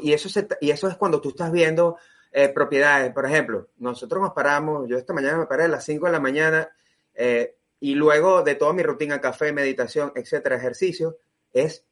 Y 0.00 0.12
eso, 0.12 0.28
es 0.28 0.96
cuando 0.96 1.20
tú 1.20 1.30
estás 1.30 1.52
viendo 1.52 1.96
eh, 2.32 2.48
propiedades. 2.48 3.12
Por 3.12 3.26
ejemplo, 3.26 3.68
nosotros 3.78 4.22
nos 4.22 4.32
paramos, 4.32 4.88
yo 4.88 4.96
esta 4.96 5.12
mañana 5.12 5.38
me 5.38 5.46
paré 5.46 5.64
a 5.64 5.68
las 5.68 5.84
5 5.84 6.06
de 6.06 6.12
la 6.12 6.20
mañana 6.20 6.68
eh, 7.14 7.56
y 7.80 7.94
luego 7.94 8.42
de 8.42 8.54
toda 8.54 8.72
mi 8.72 8.82
rutina, 8.82 9.20
café, 9.20 9.52
meditación, 9.52 10.12
etcétera, 10.14 10.56
ejercicio, 10.56 11.18
es 11.52 11.84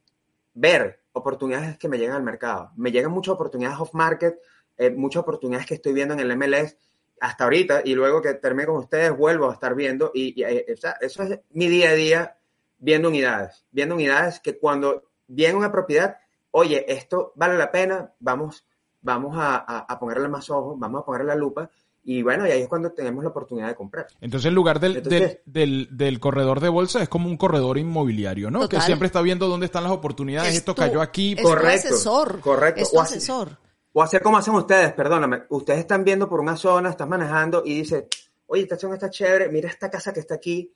ver 0.55 1.01
oportunidades 1.13 1.79
que 1.79 1.89
me 1.89 1.99
llegan 1.99 2.17
al 2.17 2.23
mercado. 2.23 2.71
Me 2.77 2.91
llegan 2.91 3.13
muchas 3.13 3.35
oportunidades 3.35 3.79
off 3.79 3.93
market, 3.93 4.37
eh, 4.77 4.91
muchas 4.91 5.23
oportunidades 5.23 5.67
que 5.67 5.75
estoy 5.75 5.93
viendo 5.93 6.15
en 6.15 6.21
el 6.21 6.37
MLS 6.37 6.77
hasta 7.21 7.45
ahorita 7.45 7.83
y 7.85 7.95
luego 7.95 8.21
que 8.21 8.35
termine 8.35 8.67
con 8.67 8.77
ustedes 8.77 9.17
vuelvo 9.17 9.51
a 9.51 9.55
estar 9.55 9.75
viendo 9.75 10.11
y, 10.15 10.43
eh, 10.43 10.67
eso 11.01 11.23
es 11.23 11.41
mi 11.51 11.69
día 11.69 11.91
a 11.91 11.95
día 11.95 12.39
viendo 12.79 13.09
unidades, 13.09 13.65
viendo 13.71 13.95
unidades 13.95 14.41
que 14.41 14.59
cuando 14.59 15.05
viene 15.27 15.55
una 15.55 15.71
propiedad, 15.71 16.19
oye, 16.51 16.85
esto 16.93 17.33
vale 17.37 17.57
la 17.57 17.71
pena, 17.71 18.13
vamos, 18.19 18.67
vamos 19.01 19.37
a, 19.39 19.57
a 19.57 19.99
ponerle 19.99 20.29
más 20.29 20.51
ojos, 20.51 20.79
vamos 20.79 21.03
a 21.03 21.05
ponerle 21.05 21.29
la 21.29 21.37
lupa 21.37 21.71
y 22.05 22.23
bueno, 22.23 22.47
y 22.47 22.51
ahí 22.51 22.63
es 22.63 22.69
cuando 22.69 22.93
tenemos 22.93 23.25
la 23.25 23.31
oportunidad 23.31 23.69
de 23.69 23.75
comprar. 23.75 24.07
Entonces, 24.21 24.47
el 24.49 24.55
lugar 24.55 24.79
del, 24.79 25.03
del, 25.47 25.89
del, 25.91 26.21
corredor 26.21 26.61
de 26.61 26.69
bolsa 26.69 27.03
es 27.03 27.09
como 27.09 27.29
un 27.29 27.39
corredor 27.39 27.79
inmobiliario, 27.79 28.51
¿no? 28.51 28.69
Que 28.69 28.81
siempre 28.83 29.07
está 29.07 29.23
viendo 29.23 29.49
dónde 29.49 29.67
están 29.67 29.85
las 29.85 29.93
oportunidades. 29.93 30.55
Esto 30.55 30.75
cayó 30.75 31.01
aquí. 31.01 31.35
Es 31.37 31.43
correcto. 31.43 31.89
asesor. 31.89 32.41
Correcto. 32.41 32.83
Es 32.83 32.93
o 32.93 33.01
asesor. 33.01 33.59
O 33.93 34.03
hacer 34.03 34.23
como 34.23 34.37
hacen 34.37 34.55
ustedes, 34.55 34.93
perdóname. 34.93 35.45
Ustedes 35.49 35.81
están 35.81 36.05
viendo 36.05 36.29
por 36.29 36.41
una 36.41 36.57
zona, 36.57 36.91
estás 36.91 37.09
manejando 37.09 37.63
y 37.65 37.79
dice, 37.79 38.09
oye, 38.47 38.63
esta 38.63 38.77
zona 38.77 38.95
está 38.95 39.09
chévere, 39.09 39.49
mira 39.49 39.71
esta 39.71 39.91
casa 39.91 40.13
que 40.13 40.21
está 40.21 40.35
aquí, 40.35 40.71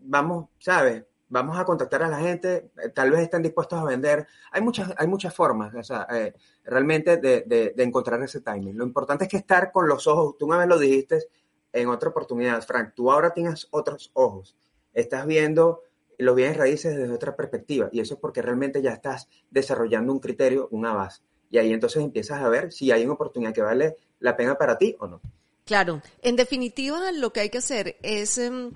vamos, 0.00 0.46
¿sabes? 0.58 1.02
Vamos 1.28 1.58
a 1.58 1.64
contactar 1.64 2.02
a 2.02 2.08
la 2.08 2.18
gente, 2.18 2.70
eh, 2.82 2.88
tal 2.90 3.10
vez 3.10 3.20
estén 3.20 3.42
dispuestos 3.42 3.78
a 3.78 3.84
vender. 3.84 4.26
Hay 4.50 4.62
muchas, 4.62 4.92
hay 4.96 5.06
muchas 5.06 5.34
formas, 5.34 5.74
o 5.74 5.82
sea, 5.82 6.06
eh, 6.10 6.34
realmente 6.64 7.16
de, 7.16 7.42
de, 7.42 7.72
de, 7.76 7.82
encontrar 7.82 8.22
ese 8.22 8.40
timing. 8.40 8.76
Lo 8.76 8.84
importante 8.84 9.24
es 9.24 9.30
que 9.30 9.36
estar 9.36 9.72
con 9.72 9.88
los 9.88 10.06
ojos, 10.06 10.36
tú 10.38 10.46
una 10.46 10.58
vez 10.58 10.68
lo 10.68 10.78
dijiste 10.78 11.24
en 11.72 11.88
otra 11.88 12.10
oportunidad, 12.10 12.62
Frank, 12.62 12.92
tú 12.94 13.10
ahora 13.10 13.32
tienes 13.32 13.68
otros 13.70 14.10
ojos, 14.14 14.56
estás 14.94 15.26
viendo 15.26 15.82
los 16.18 16.34
bienes 16.34 16.56
raíces 16.56 16.96
desde 16.96 17.14
otra 17.14 17.36
perspectiva 17.36 17.88
y 17.92 18.00
eso 18.00 18.14
es 18.14 18.20
porque 18.20 18.42
realmente 18.42 18.82
ya 18.82 18.90
estás 18.90 19.28
desarrollando 19.50 20.12
un 20.12 20.18
criterio, 20.18 20.68
una 20.72 20.92
base. 20.92 21.22
Y 21.50 21.58
ahí 21.58 21.72
entonces 21.72 22.02
empiezas 22.02 22.42
a 22.42 22.48
ver 22.48 22.72
si 22.72 22.90
hay 22.90 23.04
una 23.04 23.14
oportunidad 23.14 23.54
que 23.54 23.62
vale 23.62 23.96
la 24.18 24.36
pena 24.36 24.58
para 24.58 24.76
ti 24.76 24.96
o 24.98 25.06
no. 25.06 25.20
Claro, 25.64 26.02
en 26.22 26.36
definitiva 26.36 27.12
lo 27.12 27.32
que 27.32 27.40
hay 27.40 27.50
que 27.50 27.58
hacer 27.58 27.96
es 28.02 28.38
em, 28.38 28.72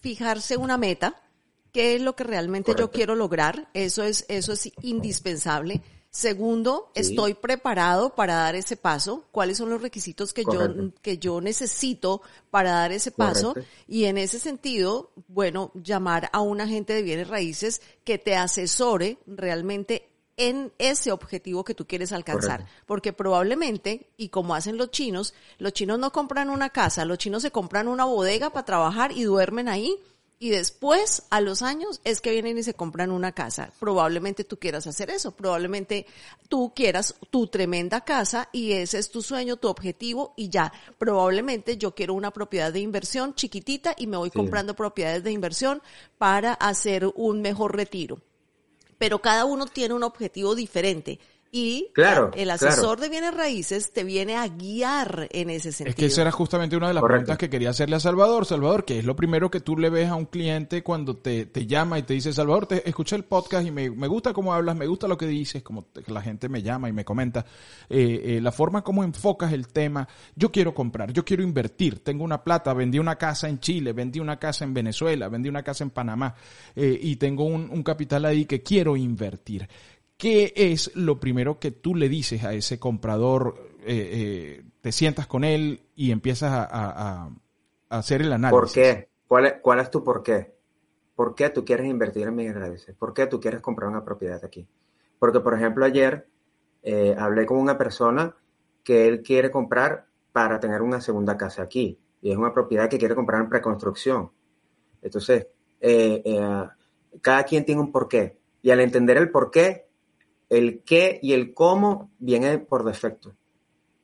fijarse 0.00 0.56
una 0.56 0.76
meta, 0.76 1.22
qué 1.74 1.96
es 1.96 2.00
lo 2.00 2.14
que 2.14 2.22
realmente 2.22 2.72
yo 2.78 2.92
quiero 2.92 3.16
lograr, 3.16 3.68
eso 3.74 4.04
es, 4.04 4.24
eso 4.28 4.52
es 4.52 4.70
indispensable. 4.80 5.82
Segundo, 6.08 6.92
estoy 6.94 7.34
preparado 7.34 8.14
para 8.14 8.34
dar 8.34 8.54
ese 8.54 8.76
paso. 8.76 9.24
¿Cuáles 9.32 9.58
son 9.58 9.70
los 9.70 9.82
requisitos 9.82 10.32
que 10.32 10.44
yo 10.44 10.92
que 11.02 11.18
yo 11.18 11.40
necesito 11.40 12.22
para 12.52 12.70
dar 12.70 12.92
ese 12.92 13.10
paso? 13.10 13.54
Y 13.88 14.04
en 14.04 14.18
ese 14.18 14.38
sentido, 14.38 15.10
bueno, 15.26 15.72
llamar 15.74 16.30
a 16.32 16.40
un 16.40 16.60
agente 16.60 16.92
de 16.92 17.02
bienes 17.02 17.26
raíces 17.26 17.82
que 18.04 18.18
te 18.18 18.36
asesore 18.36 19.18
realmente 19.26 20.08
en 20.36 20.72
ese 20.78 21.10
objetivo 21.10 21.64
que 21.64 21.74
tú 21.74 21.88
quieres 21.88 22.12
alcanzar. 22.12 22.66
Porque 22.86 23.12
probablemente, 23.12 24.06
y 24.16 24.28
como 24.28 24.54
hacen 24.54 24.78
los 24.78 24.92
chinos, 24.92 25.34
los 25.58 25.72
chinos 25.72 25.98
no 25.98 26.12
compran 26.12 26.50
una 26.50 26.70
casa, 26.70 27.04
los 27.04 27.18
chinos 27.18 27.42
se 27.42 27.50
compran 27.50 27.88
una 27.88 28.04
bodega 28.04 28.50
para 28.50 28.64
trabajar 28.64 29.10
y 29.10 29.24
duermen 29.24 29.68
ahí 29.68 29.98
y 30.38 30.50
después, 30.50 31.22
a 31.30 31.40
los 31.40 31.62
años, 31.62 32.00
es 32.04 32.20
que 32.20 32.32
vienen 32.32 32.58
y 32.58 32.62
se 32.62 32.74
compran 32.74 33.10
una 33.10 33.32
casa. 33.32 33.72
Probablemente 33.78 34.44
tú 34.44 34.58
quieras 34.58 34.86
hacer 34.86 35.10
eso. 35.10 35.30
Probablemente 35.30 36.06
tú 36.48 36.72
quieras 36.74 37.14
tu 37.30 37.46
tremenda 37.46 38.02
casa 38.02 38.48
y 38.52 38.72
ese 38.72 38.98
es 38.98 39.10
tu 39.10 39.22
sueño, 39.22 39.56
tu 39.56 39.68
objetivo 39.68 40.34
y 40.36 40.48
ya. 40.48 40.72
Probablemente 40.98 41.78
yo 41.78 41.94
quiero 41.94 42.14
una 42.14 42.32
propiedad 42.32 42.72
de 42.72 42.80
inversión 42.80 43.34
chiquitita 43.34 43.94
y 43.96 44.06
me 44.06 44.16
voy 44.16 44.30
comprando 44.30 44.74
propiedades 44.74 45.22
de 45.22 45.32
inversión 45.32 45.80
para 46.18 46.52
hacer 46.52 47.10
un 47.14 47.40
mejor 47.40 47.76
retiro. 47.76 48.20
Pero 48.98 49.20
cada 49.20 49.44
uno 49.44 49.66
tiene 49.66 49.94
un 49.94 50.02
objetivo 50.02 50.54
diferente 50.54 51.20
y 51.56 51.92
claro, 51.92 52.32
el 52.34 52.50
asesor 52.50 52.98
de 52.98 53.08
bienes 53.08 53.32
raíces 53.32 53.92
te 53.92 54.02
viene 54.02 54.34
a 54.34 54.48
guiar 54.48 55.28
en 55.30 55.50
ese 55.50 55.70
sentido. 55.70 55.90
Es 55.90 55.94
que 55.94 56.06
esa 56.06 56.22
era 56.22 56.32
justamente 56.32 56.76
una 56.76 56.88
de 56.88 56.94
las 56.94 57.04
preguntas 57.04 57.38
que 57.38 57.48
quería 57.48 57.70
hacerle 57.70 57.94
a 57.94 58.00
Salvador. 58.00 58.44
Salvador, 58.44 58.84
¿qué 58.84 58.98
es 58.98 59.04
lo 59.04 59.14
primero 59.14 59.52
que 59.52 59.60
tú 59.60 59.76
le 59.76 59.88
ves 59.88 60.08
a 60.08 60.16
un 60.16 60.24
cliente 60.24 60.82
cuando 60.82 61.16
te, 61.16 61.46
te 61.46 61.64
llama 61.64 61.96
y 62.00 62.02
te 62.02 62.14
dice, 62.14 62.32
Salvador, 62.32 62.66
te 62.66 62.88
escuché 62.88 63.14
el 63.14 63.22
podcast 63.22 63.64
y 63.68 63.70
me, 63.70 63.88
me 63.88 64.08
gusta 64.08 64.32
cómo 64.32 64.52
hablas, 64.52 64.74
me 64.74 64.88
gusta 64.88 65.06
lo 65.06 65.16
que 65.16 65.28
dices, 65.28 65.62
como 65.62 65.86
la 66.08 66.22
gente 66.22 66.48
me 66.48 66.60
llama 66.60 66.88
y 66.88 66.92
me 66.92 67.04
comenta, 67.04 67.46
eh, 67.88 68.22
eh, 68.24 68.40
la 68.40 68.50
forma 68.50 68.82
como 68.82 69.04
enfocas 69.04 69.52
el 69.52 69.68
tema, 69.68 70.08
yo 70.34 70.50
quiero 70.50 70.74
comprar, 70.74 71.12
yo 71.12 71.24
quiero 71.24 71.44
invertir, 71.44 72.00
tengo 72.00 72.24
una 72.24 72.42
plata, 72.42 72.74
vendí 72.74 72.98
una 72.98 73.14
casa 73.14 73.48
en 73.48 73.60
Chile, 73.60 73.92
vendí 73.92 74.18
una 74.18 74.40
casa 74.40 74.64
en 74.64 74.74
Venezuela, 74.74 75.28
vendí 75.28 75.48
una 75.48 75.62
casa 75.62 75.84
en 75.84 75.90
Panamá 75.90 76.34
eh, 76.74 76.98
y 77.00 77.14
tengo 77.14 77.44
un, 77.44 77.70
un 77.70 77.84
capital 77.84 78.24
ahí 78.24 78.44
que 78.44 78.60
quiero 78.60 78.96
invertir. 78.96 79.68
¿Qué 80.16 80.52
es 80.54 80.94
lo 80.94 81.18
primero 81.18 81.58
que 81.58 81.70
tú 81.70 81.94
le 81.94 82.08
dices 82.08 82.44
a 82.44 82.52
ese 82.52 82.78
comprador? 82.78 83.56
Eh, 83.80 84.10
eh, 84.12 84.64
te 84.80 84.92
sientas 84.92 85.26
con 85.26 85.44
él 85.44 85.80
y 85.96 86.12
empiezas 86.12 86.52
a, 86.52 87.30
hacer 87.88 88.22
el 88.22 88.32
análisis. 88.32 88.60
¿Por 88.60 88.72
qué? 88.72 89.08
¿Cuál 89.26 89.46
es, 89.46 89.54
¿Cuál 89.60 89.80
es, 89.80 89.90
tu 89.90 90.02
por 90.02 90.22
qué? 90.22 90.54
¿Por 91.14 91.34
qué 91.34 91.50
tú 91.50 91.64
quieres 91.64 91.86
invertir 91.86 92.26
en 92.26 92.36
bienes 92.36 92.56
raíces? 92.56 92.94
¿Por 92.96 93.14
qué 93.14 93.26
tú 93.26 93.40
quieres 93.40 93.60
comprar 93.60 93.88
una 93.88 94.04
propiedad 94.04 94.44
aquí? 94.44 94.66
Porque, 95.18 95.40
por 95.40 95.54
ejemplo, 95.54 95.84
ayer 95.84 96.28
eh, 96.82 97.14
hablé 97.18 97.46
con 97.46 97.58
una 97.58 97.78
persona 97.78 98.34
que 98.82 99.06
él 99.08 99.22
quiere 99.22 99.50
comprar 99.50 100.06
para 100.32 100.60
tener 100.60 100.82
una 100.82 101.00
segunda 101.00 101.36
casa 101.36 101.62
aquí. 101.62 101.98
Y 102.20 102.30
es 102.30 102.36
una 102.36 102.52
propiedad 102.52 102.88
que 102.88 102.98
quiere 102.98 103.14
comprar 103.14 103.42
en 103.42 103.48
preconstrucción. 103.48 104.30
Entonces, 105.02 105.46
cada 107.20 107.44
quien 107.44 107.64
tiene 107.64 107.80
un 107.80 107.92
porqué. 107.92 108.38
Y 108.62 108.70
al 108.70 108.80
entender 108.80 109.18
el 109.18 109.30
porqué, 109.30 109.86
el 110.48 110.82
qué 110.82 111.18
y 111.22 111.32
el 111.32 111.54
cómo 111.54 112.10
viene 112.18 112.58
por 112.58 112.84
defecto. 112.84 113.34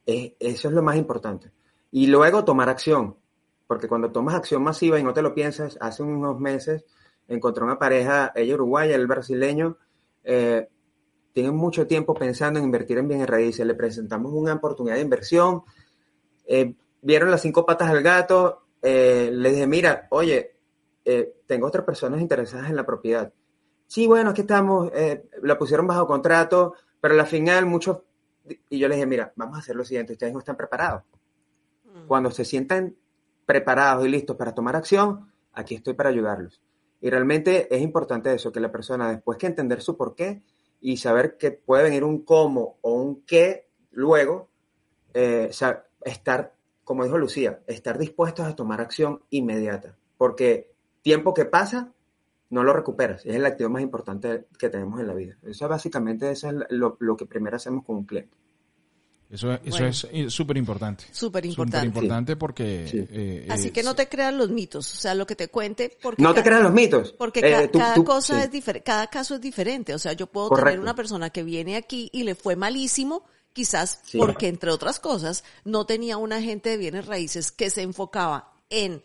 eso 0.07 0.69
es 0.69 0.75
lo 0.75 0.83
más 0.83 0.97
importante. 0.97 1.51
Y 1.93 2.07
luego 2.07 2.45
tomar 2.45 2.69
acción, 2.69 3.17
porque 3.67 3.89
cuando 3.89 4.11
tomas 4.11 4.35
acción 4.35 4.63
masiva 4.63 4.99
y 4.99 5.05
no 5.05 5.13
te 5.13 5.23
lo 5.23 5.35
piensas, 5.35 5.79
hace 5.81 6.03
unos 6.03 6.39
meses 6.41 6.85
encontré 7.29 7.65
una 7.65 7.79
pareja, 7.79 8.33
ella 8.35 8.55
uruguaya, 8.55 8.97
el 8.97 9.07
brasileño, 9.07 9.77
eh, 10.25 10.69
tienen 11.33 11.55
mucho 11.55 11.87
tiempo 11.87 12.13
pensando 12.13 12.59
en 12.59 12.65
invertir 12.65 12.99
en 12.99 13.07
bienes 13.07 13.29
raíces. 13.29 13.65
Le 13.65 13.75
presentamos 13.75 14.33
una 14.33 14.55
oportunidad 14.55 14.97
de 14.97 15.03
inversión, 15.03 15.63
eh, 16.47 16.75
vieron 17.01 17.31
las 17.31 17.43
cinco 17.43 17.65
patas 17.65 17.93
del 17.93 18.03
gato, 18.03 18.65
eh, 18.83 19.31
le 19.33 19.51
dije, 19.51 19.67
mira, 19.67 20.09
oye, 20.11 20.57
tengo 21.47 21.67
otras 21.67 21.85
personas 21.85 22.21
interesadas 22.21 22.71
en 22.71 22.77
la 22.77 22.87
propiedad 22.87 23.33
sí, 23.91 24.07
bueno, 24.07 24.31
aquí 24.31 24.43
estamos, 24.43 24.89
eh, 24.95 25.29
la 25.43 25.59
pusieron 25.59 25.85
bajo 25.85 26.07
contrato, 26.07 26.75
pero 27.01 27.19
al 27.19 27.27
final 27.27 27.67
muchos, 27.67 27.99
y 28.69 28.79
yo 28.79 28.87
les 28.87 28.97
dije, 28.97 29.07
mira, 29.07 29.33
vamos 29.35 29.57
a 29.57 29.59
hacer 29.59 29.75
lo 29.75 29.85
siguiente, 29.85 30.13
ustedes 30.13 30.33
no 30.33 30.39
están 30.39 30.57
preparados. 30.57 31.03
cuando 32.07 32.31
se 32.31 32.45
sientan 32.45 32.95
preparados 33.45 34.07
y 34.07 34.09
listos 34.09 34.37
para 34.37 34.55
tomar 34.55 34.77
acción, 34.77 35.29
aquí 35.53 35.75
estoy 35.75 35.95
para 35.95 36.09
ayudarlos. 36.09 36.63
Y 37.01 37.11
realmente 37.11 37.75
es 37.75 37.83
importante 37.83 38.33
eso, 38.33 38.53
que 38.53 38.61
la 38.61 38.71
persona 38.71 39.11
después 39.11 39.39
que 39.39 39.49
entender 39.49 39.83
su 39.83 39.97
por 39.97 40.15
qué 40.15 40.43
y 40.81 40.97
saber 40.97 41.37
que 41.37 41.51
puede 41.51 41.83
venir 41.83 42.05
un 42.05 42.25
cómo 42.25 42.79
o 42.83 42.93
un 42.93 43.23
qué 43.23 43.69
luego, 43.91 44.51
eh, 45.15 45.51
estar, 46.05 46.55
como 46.85 47.03
dijo 47.03 47.19
Lucía, 47.19 47.61
estar 47.67 47.99
dispuestos 47.99 48.47
a 48.47 48.55
tomar 48.55 48.81
acción 48.81 49.21
inmediata. 49.31 49.97
Porque 50.17 50.73
tiempo 51.03 51.35
que 51.35 51.45
pasa, 51.45 51.93
no 52.51 52.63
lo 52.63 52.73
recuperas. 52.73 53.25
Es 53.25 53.35
el 53.35 53.47
activo 53.47 53.71
más 53.71 53.83
importante 53.83 54.47
que 54.59 54.69
tenemos 54.69 55.01
en 55.01 55.07
la 55.07 55.15
vida. 55.15 55.37
Eso 55.43 55.69
básicamente 55.69 56.31
eso 56.31 56.51
es 56.51 56.57
lo, 56.71 56.97
lo 57.01 57.17
que 57.17 57.27
primero 57.27 57.57
hacemos 57.57 57.85
con 57.85 57.97
un 57.97 58.05
cliente. 58.05 58.37
Eso, 59.31 59.53
eso 59.63 59.87
es 59.87 60.33
súper 60.33 60.57
importante. 60.57 61.05
Súper 61.13 61.47
importante. 61.47 61.87
Súper 61.87 62.03
importante 62.03 62.37
porque... 62.37 63.07
Eh, 63.13 63.47
Así 63.49 63.71
que 63.71 63.85
no 63.85 63.95
te 63.95 64.09
creas 64.09 64.35
los 64.35 64.51
mitos, 64.51 64.93
o 64.93 64.97
sea, 64.97 65.15
lo 65.15 65.25
que 65.25 65.37
te 65.37 65.47
cuente... 65.47 65.97
Porque 66.03 66.21
no 66.21 66.35
te 66.35 66.43
creas 66.43 66.63
los 66.63 66.73
mitos. 66.73 67.13
Porque 67.13 67.39
eh, 67.39 67.71
cada 67.73 67.95
cosa 68.03 68.43
es 68.43 68.51
diferente, 68.51 68.85
cada 68.85 69.07
caso 69.07 69.37
es 69.37 69.41
diferente. 69.41 69.95
O 69.95 70.01
sea, 70.01 70.15
yo 70.15 70.27
puedo 70.27 70.51
tener 70.51 70.81
una 70.81 70.97
persona 70.97 71.31
que 71.31 71.45
viene 71.45 71.77
aquí 71.77 72.11
y 72.13 72.25
le 72.25 72.35
fue 72.35 72.57
malísimo, 72.57 73.25
quizás 73.53 74.03
porque, 74.19 74.49
entre 74.49 74.73
otras 74.73 74.99
cosas, 74.99 75.45
no 75.65 75.87
tenía 75.87 76.17
un 76.17 76.33
agente 76.33 76.71
de 76.71 76.77
bienes 76.77 77.07
raíces 77.07 77.53
que 77.53 77.71
se 77.71 77.83
enfocaba 77.83 78.53
en, 78.69 79.05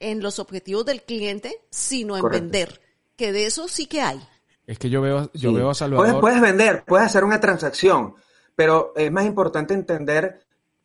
en 0.00 0.22
los 0.22 0.38
objetivos 0.38 0.86
del 0.86 1.02
cliente, 1.02 1.54
sino 1.68 2.16
en 2.16 2.26
vender. 2.30 2.80
Que 3.16 3.32
de 3.32 3.46
eso 3.46 3.68
sí 3.68 3.86
que 3.86 4.02
hay. 4.02 4.20
Es 4.66 4.78
que 4.78 4.90
yo 4.90 5.00
veo, 5.00 5.30
yo 5.32 5.52
veo 5.52 5.70
a 5.70 5.74
Salvador... 5.74 6.06
Puedes, 6.06 6.20
puedes 6.20 6.40
vender, 6.40 6.84
puedes 6.84 7.06
hacer 7.06 7.24
una 7.24 7.40
transacción 7.40 8.14
pero 8.56 8.94
es 8.96 9.12
más 9.12 9.26
importante 9.26 9.74
entender 9.74 10.40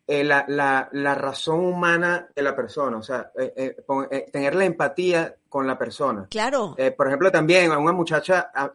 eh, 0.06 0.24
la, 0.24 0.44
la, 0.48 0.90
la, 0.92 1.16
razón 1.16 1.62
humana 1.62 2.28
de 2.36 2.42
la 2.42 2.54
persona, 2.54 2.98
o 2.98 3.02
sea, 3.02 3.32
eh, 3.40 3.78
eh, 4.12 4.26
tener 4.32 4.56
la 4.56 4.66
empatía 4.66 5.36
con 5.48 5.66
la 5.66 5.78
persona. 5.78 6.28
Claro. 6.30 6.76
por 6.98 7.08
ejemplo, 7.08 7.32
también 7.32 7.72
una 7.72 7.94
muchacha 7.94 8.52
ah, 8.54 8.72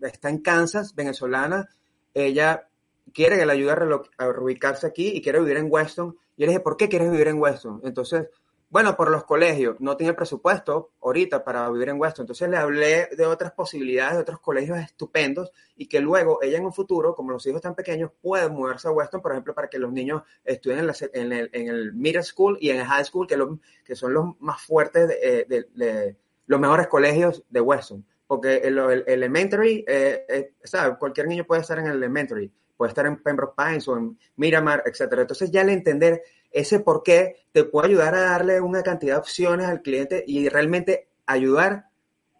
está 0.00 0.28
en 0.28 0.38
Kansas, 0.38 0.94
venezolana, 0.94 1.68
ella 2.12 2.68
quiere 3.14 3.38
que 3.38 3.46
le 3.46 3.52
ayude 3.52 3.70
a, 3.70 4.24
a, 4.24 4.32
reubicarse 4.32 4.88
aquí 4.88 5.12
y 5.14 5.22
quiere 5.22 5.38
vivir 5.38 5.58
en 5.58 5.68
Weston. 5.70 6.16
Y 6.36 6.42
yo 6.42 6.46
le 6.46 6.52
dije, 6.52 6.60
¿por 6.60 6.76
qué 6.76 6.88
quieres 6.88 7.10
vivir 7.12 7.28
en 7.28 7.38
Weston? 7.38 7.80
Entonces, 7.84 8.28
bueno, 8.72 8.96
por 8.96 9.10
los 9.10 9.24
colegios, 9.24 9.76
no 9.80 9.98
tiene 9.98 10.14
presupuesto 10.14 10.92
ahorita 11.02 11.44
para 11.44 11.68
vivir 11.68 11.90
en 11.90 12.00
Weston. 12.00 12.22
Entonces 12.22 12.48
le 12.48 12.56
hablé 12.56 13.06
de 13.14 13.26
otras 13.26 13.52
posibilidades, 13.52 14.14
de 14.14 14.22
otros 14.22 14.40
colegios 14.40 14.78
estupendos 14.78 15.52
y 15.76 15.88
que 15.88 16.00
luego 16.00 16.42
ella 16.42 16.56
en 16.56 16.64
un 16.64 16.72
futuro, 16.72 17.14
como 17.14 17.32
los 17.32 17.46
hijos 17.46 17.56
están 17.56 17.74
pequeños, 17.74 18.12
puede 18.22 18.48
mudarse 18.48 18.88
a 18.88 18.92
Weston, 18.92 19.20
por 19.20 19.32
ejemplo, 19.32 19.54
para 19.54 19.68
que 19.68 19.78
los 19.78 19.92
niños 19.92 20.22
estudien 20.42 20.78
en, 21.12 21.32
el, 21.32 21.50
en 21.52 21.68
el, 21.68 21.92
middle 21.92 22.22
school 22.22 22.56
y 22.62 22.70
en 22.70 22.80
el 22.80 22.86
high 22.86 23.04
school, 23.04 23.26
que, 23.26 23.38
que 23.84 23.94
son 23.94 24.14
los 24.14 24.40
más 24.40 24.62
fuertes, 24.62 25.06
de, 25.06 25.66
de, 25.74 26.16
los 26.46 26.58
mejores 26.58 26.86
colegios 26.86 27.44
de 27.50 27.60
Weston. 27.60 28.02
Porque 28.26 28.56
el, 28.56 28.78
elementary, 29.06 29.84
eh, 29.86 30.24
eh, 30.26 30.52
cualquier 30.98 31.28
niño 31.28 31.44
puede 31.44 31.60
estar 31.60 31.78
en 31.78 31.88
el 31.88 31.96
elementary, 31.98 32.50
puede 32.74 32.88
estar 32.88 33.04
en 33.04 33.22
Pembroke 33.22 33.54
Pines 33.54 33.86
o 33.86 33.98
en 33.98 34.18
Miramar, 34.36 34.82
etcétera. 34.86 35.20
Entonces 35.20 35.50
ya 35.50 35.60
al 35.60 35.68
entender 35.68 36.22
ese 36.52 36.80
por 36.80 37.02
qué 37.02 37.36
te 37.52 37.64
puede 37.64 37.88
ayudar 37.88 38.14
a 38.14 38.20
darle 38.22 38.60
una 38.60 38.82
cantidad 38.82 39.14
de 39.14 39.20
opciones 39.20 39.66
al 39.66 39.82
cliente 39.82 40.24
y 40.26 40.48
realmente 40.48 41.08
ayudar 41.26 41.86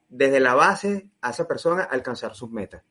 desde 0.08 0.40
la 0.40 0.54
base 0.54 1.08
a 1.20 1.30
esa 1.30 1.48
persona 1.48 1.82
a 1.82 1.86
alcanzar 1.86 2.34
sus 2.34 2.50
metas. 2.50 2.82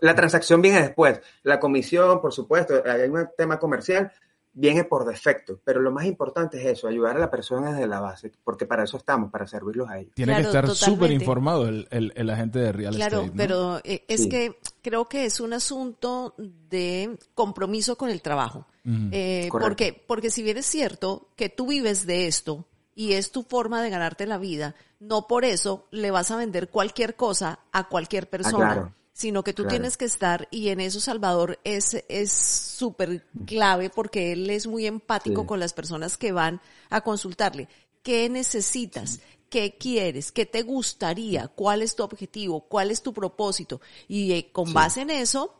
La 0.00 0.14
transacción 0.14 0.60
viene 0.60 0.82
después. 0.82 1.20
La 1.42 1.60
comisión, 1.60 2.20
por 2.20 2.32
supuesto, 2.32 2.82
hay 2.84 3.08
un 3.08 3.28
tema 3.36 3.58
comercial, 3.58 4.12
viene 4.54 4.84
por 4.84 5.04
defecto, 5.04 5.60
pero 5.64 5.80
lo 5.80 5.90
más 5.90 6.06
importante 6.06 6.58
es 6.58 6.78
eso, 6.78 6.86
ayudar 6.86 7.16
a 7.16 7.18
la 7.18 7.30
persona 7.30 7.72
desde 7.72 7.88
la 7.88 8.00
base, 8.00 8.32
porque 8.44 8.66
para 8.66 8.84
eso 8.84 8.96
estamos, 8.96 9.30
para 9.30 9.46
servirlos 9.46 9.90
a 9.90 9.98
ellos. 9.98 10.14
Tiene 10.14 10.36
que 10.36 10.42
estar 10.42 10.68
súper 10.70 11.10
informado 11.10 11.68
el, 11.68 11.88
el, 11.90 12.30
agente 12.30 12.60
de 12.60 12.72
real 12.72 12.94
estate. 12.94 13.10
Claro, 13.10 13.32
pero 13.36 13.80
eh, 13.82 14.04
es 14.08 14.26
que 14.28 14.58
creo 14.80 15.06
que 15.06 15.24
es 15.24 15.40
un 15.40 15.52
asunto 15.52 16.34
de 16.38 17.18
compromiso 17.34 17.96
con 17.96 18.08
el 18.08 18.22
trabajo. 18.22 18.66
Eh, 18.86 19.48
porque, 19.50 20.04
porque 20.06 20.30
si 20.30 20.42
bien 20.42 20.58
es 20.58 20.66
cierto 20.66 21.28
que 21.36 21.48
tú 21.48 21.68
vives 21.68 22.06
de 22.06 22.26
esto 22.26 22.66
y 22.94 23.14
es 23.14 23.32
tu 23.32 23.42
forma 23.42 23.82
de 23.82 23.88
ganarte 23.88 24.26
la 24.26 24.36
vida, 24.36 24.74
no 25.00 25.26
por 25.26 25.44
eso 25.46 25.88
le 25.90 26.10
vas 26.10 26.30
a 26.30 26.36
vender 26.36 26.68
cualquier 26.68 27.16
cosa 27.16 27.60
a 27.72 27.88
cualquier 27.88 28.28
persona. 28.28 28.70
Ah, 28.70 28.74
claro 28.74 29.03
sino 29.14 29.44
que 29.44 29.54
tú 29.54 29.64
tienes 29.66 29.96
que 29.96 30.04
estar, 30.04 30.48
y 30.50 30.68
en 30.68 30.80
eso 30.80 30.98
Salvador 30.98 31.60
es 31.62 32.32
súper 32.32 33.24
clave 33.46 33.88
porque 33.88 34.32
él 34.32 34.50
es 34.50 34.66
muy 34.66 34.86
empático 34.86 35.46
con 35.46 35.60
las 35.60 35.72
personas 35.72 36.18
que 36.18 36.32
van 36.32 36.60
a 36.90 37.00
consultarle. 37.00 37.68
¿Qué 38.02 38.28
necesitas? 38.28 39.20
¿Qué 39.48 39.76
quieres? 39.78 40.32
¿Qué 40.32 40.46
te 40.46 40.62
gustaría? 40.62 41.46
¿Cuál 41.46 41.82
es 41.82 41.94
tu 41.94 42.02
objetivo? 42.02 42.62
¿Cuál 42.62 42.90
es 42.90 43.02
tu 43.02 43.12
propósito? 43.12 43.80
Y 44.08 44.32
eh, 44.32 44.50
con 44.50 44.74
base 44.74 45.02
en 45.02 45.10
eso, 45.10 45.54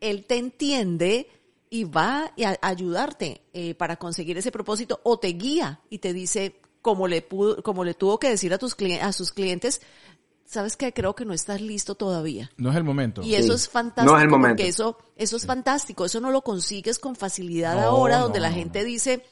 él 0.00 0.26
te 0.26 0.36
entiende 0.36 1.30
y 1.70 1.84
va 1.84 2.34
a 2.44 2.58
ayudarte 2.60 3.40
eh, 3.54 3.74
para 3.74 3.96
conseguir 3.96 4.36
ese 4.36 4.52
propósito 4.52 5.00
o 5.02 5.18
te 5.18 5.28
guía 5.28 5.80
y 5.88 5.98
te 5.98 6.12
dice, 6.12 6.60
como 6.82 7.08
le 7.08 7.22
pudo, 7.22 7.62
como 7.62 7.84
le 7.84 7.94
tuvo 7.94 8.18
que 8.18 8.28
decir 8.28 8.52
a 8.52 8.58
tus 8.58 8.76
a 9.00 9.12
sus 9.12 9.32
clientes, 9.32 9.80
sabes 10.48 10.76
que 10.76 10.92
creo 10.92 11.14
que 11.14 11.24
no 11.24 11.34
estás 11.34 11.60
listo 11.60 11.94
todavía. 11.94 12.50
No 12.56 12.70
es 12.70 12.76
el 12.76 12.84
momento. 12.84 13.22
Y 13.22 13.34
eso 13.34 13.52
es 13.52 13.68
fantástico. 13.68 14.10
No 14.10 14.18
es 14.18 14.24
el 14.24 14.30
momento. 14.30 14.56
Porque 14.56 14.68
eso, 14.68 14.98
eso 15.16 15.36
es 15.36 15.46
fantástico. 15.46 16.06
Eso 16.06 16.20
no 16.20 16.30
lo 16.30 16.42
consigues 16.42 16.98
con 16.98 17.16
facilidad 17.16 17.78
ahora, 17.80 18.18
donde 18.18 18.40
la 18.40 18.50
gente 18.50 18.82
dice, 18.82 19.22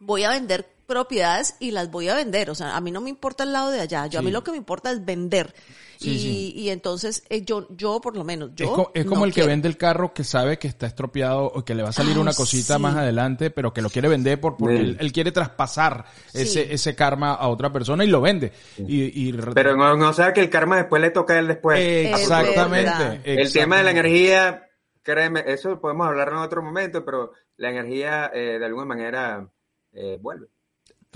voy 0.00 0.24
a 0.24 0.30
vender 0.30 0.66
propiedades 0.86 1.56
y 1.60 1.70
las 1.70 1.90
voy 1.90 2.08
a 2.08 2.14
vender. 2.14 2.50
O 2.50 2.54
sea, 2.54 2.76
a 2.76 2.80
mí 2.80 2.90
no 2.90 3.00
me 3.00 3.10
importa 3.10 3.44
el 3.44 3.52
lado 3.52 3.70
de 3.70 3.80
allá. 3.80 4.06
Yo 4.06 4.18
a 4.18 4.22
mí 4.22 4.30
lo 4.30 4.44
que 4.44 4.50
me 4.50 4.56
importa 4.56 4.90
es 4.90 5.04
vender 5.04 5.54
y, 6.00 6.52
y, 6.56 6.70
entonces 6.70 7.24
eh, 7.28 7.42
yo, 7.42 7.66
yo 7.70 8.00
por 8.00 8.16
lo 8.16 8.24
menos, 8.24 8.50
yo... 8.54 8.90
Es, 8.94 9.04
como 9.06 9.24
el 9.24 9.32
que 9.32 9.46
vende 9.46 9.68
el 9.68 9.76
carro 9.76 10.12
que 10.12 10.24
sabe 10.24 10.58
que 10.58 10.68
está 10.68 10.86
estropeado 10.86 11.44
o 11.44 11.64
que 11.64 11.74
le 11.74 11.82
va 11.82 11.90
a 11.90 11.92
salir 11.92 12.18
una 12.18 12.32
cosita 12.32 12.78
más 12.78 12.96
adelante, 12.96 13.50
pero 13.50 13.72
que 13.72 13.82
lo 13.82 13.90
quiere 13.90 14.08
vender 14.08 14.40
por, 14.40 14.56
porque 14.56 14.96
él, 14.98 15.12
quiere 15.12 15.32
traspasar 15.32 16.04
ese, 16.32 16.72
ese 16.72 16.94
karma 16.94 17.34
a 17.34 17.48
otra 17.48 17.72
persona 17.72 18.04
y 18.04 18.08
lo 18.08 18.20
vende. 18.20 18.52
Y, 18.78 19.32
Pero 19.32 19.76
no, 19.76 19.96
no 19.96 20.12
sabe 20.12 20.34
que 20.34 20.40
el 20.40 20.50
karma 20.50 20.76
después 20.76 21.00
le 21.00 21.10
toca 21.10 21.34
a 21.34 21.38
él 21.38 21.48
después. 21.48 21.78
Exactamente. 21.80 23.20
El 23.24 23.52
tema 23.52 23.78
de 23.78 23.84
la 23.84 23.90
energía, 23.92 24.68
créeme, 25.02 25.44
eso 25.46 25.80
podemos 25.80 26.06
hablar 26.06 26.28
en 26.28 26.36
otro 26.36 26.62
momento, 26.62 27.04
pero 27.04 27.32
la 27.56 27.70
energía 27.70 28.30
eh, 28.34 28.58
de 28.58 28.66
alguna 28.66 28.86
manera 28.86 29.48
eh, 29.92 30.18
vuelve. 30.20 30.48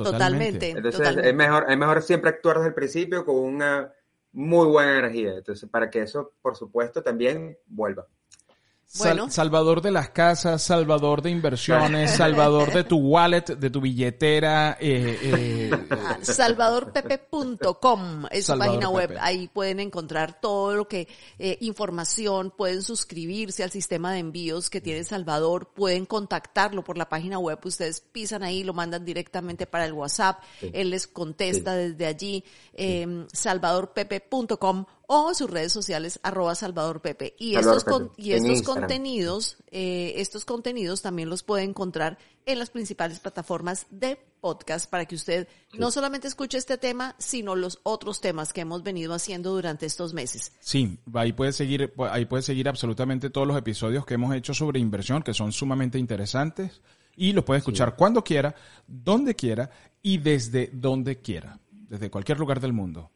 Totalmente. 0.05 0.71
Entonces 0.71 1.17
Es, 1.23 1.35
mejor, 1.35 1.67
es 1.69 1.77
mejor 1.77 2.03
siempre 2.03 2.31
actuar 2.31 2.57
desde 2.57 2.69
el 2.69 2.75
principio 2.75 3.25
con 3.25 3.37
una 3.37 3.93
muy 4.33 4.67
buena 4.67 4.99
energía. 4.99 5.35
Entonces, 5.37 5.69
para 5.69 5.91
que 5.91 6.03
eso, 6.03 6.35
por 6.43 6.57
supuesto, 6.57 7.03
también 7.03 7.59
vuelva. 7.67 8.07
Salvador 8.91 9.83
de 9.83 9.93
las 9.93 10.11
casas, 10.11 10.63
salvador 10.63 11.23
de 11.23 11.31
inversiones, 11.31 12.11
salvador 12.11 12.73
de 12.73 12.83
tu 12.83 12.97
wallet, 12.99 13.45
de 13.45 13.71
tu 13.71 13.81
billetera. 13.81 14.77
Eh, 14.81 15.17
eh, 15.23 15.71
Salvadorpepe.com 16.23 18.27
es 18.33 18.47
su 18.47 18.59
página 18.59 18.89
web. 18.89 19.17
Ahí 19.21 19.47
pueden 19.47 19.79
encontrar 19.79 20.41
todo 20.41 20.75
lo 20.75 20.89
que, 20.89 21.07
eh, 21.39 21.57
información, 21.61 22.53
pueden 22.57 22.83
suscribirse 22.83 23.63
al 23.63 23.71
sistema 23.71 24.13
de 24.13 24.19
envíos 24.19 24.71
que 24.71 24.81
tiene 24.81 25.05
Salvador, 25.05 25.69
pueden 25.73 26.05
contactarlo 26.05 26.83
por 26.83 26.99
la 26.99 27.09
página 27.09 27.39
web. 27.39 27.61
Ustedes 27.63 28.01
pisan 28.01 28.43
ahí, 28.43 28.65
lo 28.65 28.75
mandan 28.75 29.05
directamente 29.05 29.67
para 29.67 29.85
el 29.85 29.93
WhatsApp. 29.93 30.43
Él 30.73 30.91
les 30.91 31.07
contesta 31.07 31.75
desde 31.75 32.07
allí. 32.07 32.43
Eh, 32.75 33.27
salvadorpepe.com 33.33 34.85
o 35.13 35.35
sus 35.35 35.51
redes 35.51 35.73
sociales 35.73 36.21
arroba 36.23 36.55
Salvador 36.55 37.01
Pepe. 37.01 37.35
Y 37.37 37.57
estos, 37.57 37.85
y 38.17 38.31
estos 38.31 38.63
contenidos, 38.63 39.57
eh, 39.73 40.13
estos 40.19 40.45
contenidos 40.45 41.03
también 41.03 41.29
los 41.29 41.43
puede 41.43 41.65
encontrar 41.65 42.17
en 42.47 42.61
las 42.61 42.71
principales 42.71 43.19
plataformas 43.19 43.89
de 43.91 44.21
podcast 44.41 44.89
para 44.89 45.07
que 45.07 45.17
usted 45.17 45.49
no 45.73 45.91
solamente 45.91 46.29
escuche 46.29 46.59
este 46.59 46.79
tema, 46.79 47.17
sino 47.19 47.57
los 47.57 47.81
otros 47.83 48.21
temas 48.21 48.53
que 48.53 48.61
hemos 48.61 48.85
venido 48.85 49.13
haciendo 49.13 49.51
durante 49.51 49.85
estos 49.85 50.15
meses. 50.15 50.53
Sí, 50.61 51.01
ahí 51.15 51.33
puede 51.33 51.53
seguir, 51.55 51.93
ahí 52.09 52.27
puede 52.27 52.45
seguir 52.45 52.69
absolutamente 52.69 53.31
todos 53.31 53.49
los 53.49 53.59
episodios 53.59 54.07
que 54.07 54.15
hemos 54.15 54.33
hecho 54.37 54.55
sobre 54.55 54.79
inversión, 54.79 55.25
que 55.25 55.35
son 55.35 55.51
sumamente 55.51 55.99
interesantes, 55.99 56.83
y 57.17 57.33
los 57.33 57.43
puede 57.43 57.59
escuchar 57.59 57.97
cuando 57.97 58.23
quiera, 58.23 58.55
donde 58.87 59.35
quiera 59.35 59.71
y 60.03 60.19
desde 60.19 60.71
donde 60.73 61.21
quiera, 61.21 61.59
desde 61.73 62.13
cualquier 62.13 62.39
lugar 62.39 62.61
del 62.61 62.73
mundo. 62.73 63.11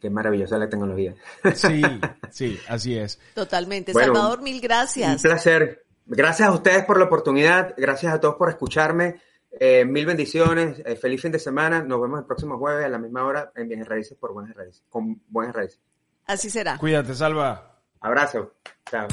Qué 0.00 0.10
maravillosa 0.10 0.58
la 0.58 0.68
tecnología. 0.68 1.14
Sí, 1.54 1.82
sí, 2.30 2.58
así 2.68 2.96
es. 2.96 3.18
Totalmente. 3.34 3.92
Salvador, 3.92 4.42
mil 4.42 4.60
gracias. 4.60 5.16
Un 5.16 5.22
placer. 5.22 5.84
Gracias 6.06 6.48
a 6.48 6.52
ustedes 6.52 6.84
por 6.84 6.98
la 6.98 7.04
oportunidad. 7.04 7.74
Gracias 7.76 8.14
a 8.14 8.20
todos 8.20 8.36
por 8.36 8.48
escucharme. 8.48 9.20
Eh, 9.50 9.84
mil 9.84 10.06
bendiciones. 10.06 10.80
Eh, 10.84 10.96
feliz 10.96 11.20
fin 11.20 11.32
de 11.32 11.38
semana. 11.38 11.82
Nos 11.82 12.00
vemos 12.00 12.20
el 12.20 12.26
próximo 12.26 12.58
jueves 12.58 12.84
a 12.84 12.88
la 12.88 12.98
misma 12.98 13.24
hora 13.24 13.52
en 13.56 13.68
Bienes 13.68 13.88
Raíces 13.88 14.16
por 14.16 14.32
Buenas 14.32 14.54
Raíces. 14.54 14.84
Con 14.88 15.20
Buenas 15.28 15.54
Raíces. 15.54 15.80
Así 16.26 16.50
será. 16.50 16.78
Cuídate, 16.78 17.14
Salva. 17.14 17.80
Abrazo. 18.00 18.54
Chao. 18.90 19.08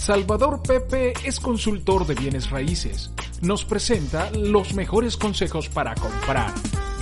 Salvador 0.00 0.62
Pepe 0.62 1.12
es 1.24 1.38
consultor 1.40 2.06
de 2.06 2.14
bienes 2.14 2.50
raíces. 2.50 3.10
Nos 3.42 3.64
presenta 3.64 4.30
los 4.30 4.74
mejores 4.74 5.16
consejos 5.16 5.68
para 5.68 5.94
comprar, 5.94 6.52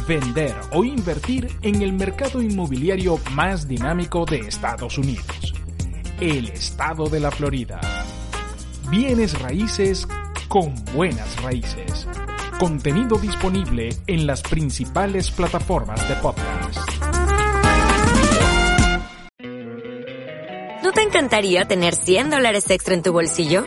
vender 0.09 0.55
o 0.73 0.85
invertir 0.85 1.51
en 1.61 1.83
el 1.83 1.93
mercado 1.93 2.41
inmobiliario 2.41 3.21
más 3.33 3.69
dinámico 3.69 4.25
de 4.25 4.39
Estados 4.39 4.97
Unidos, 4.97 5.53
el 6.19 6.49
estado 6.49 7.11
de 7.11 7.21
la 7.21 7.31
Florida. 7.31 7.79
Bienes 8.91 9.39
raíces 9.39 10.09
con 10.49 10.75
buenas 10.95 11.43
raíces. 11.43 12.09
Contenido 12.59 13.19
disponible 13.19 13.91
en 14.07 14.27
las 14.27 14.41
principales 14.41 15.31
plataformas 15.31 16.09
de 16.09 16.15
podcast. 16.17 16.89
¿No 20.83 20.93
te 20.93 21.03
encantaría 21.03 21.69
tener 21.69 21.95
100 21.95 22.31
dólares 22.31 22.71
extra 22.71 22.95
en 22.95 23.03
tu 23.03 23.13
bolsillo? 23.13 23.67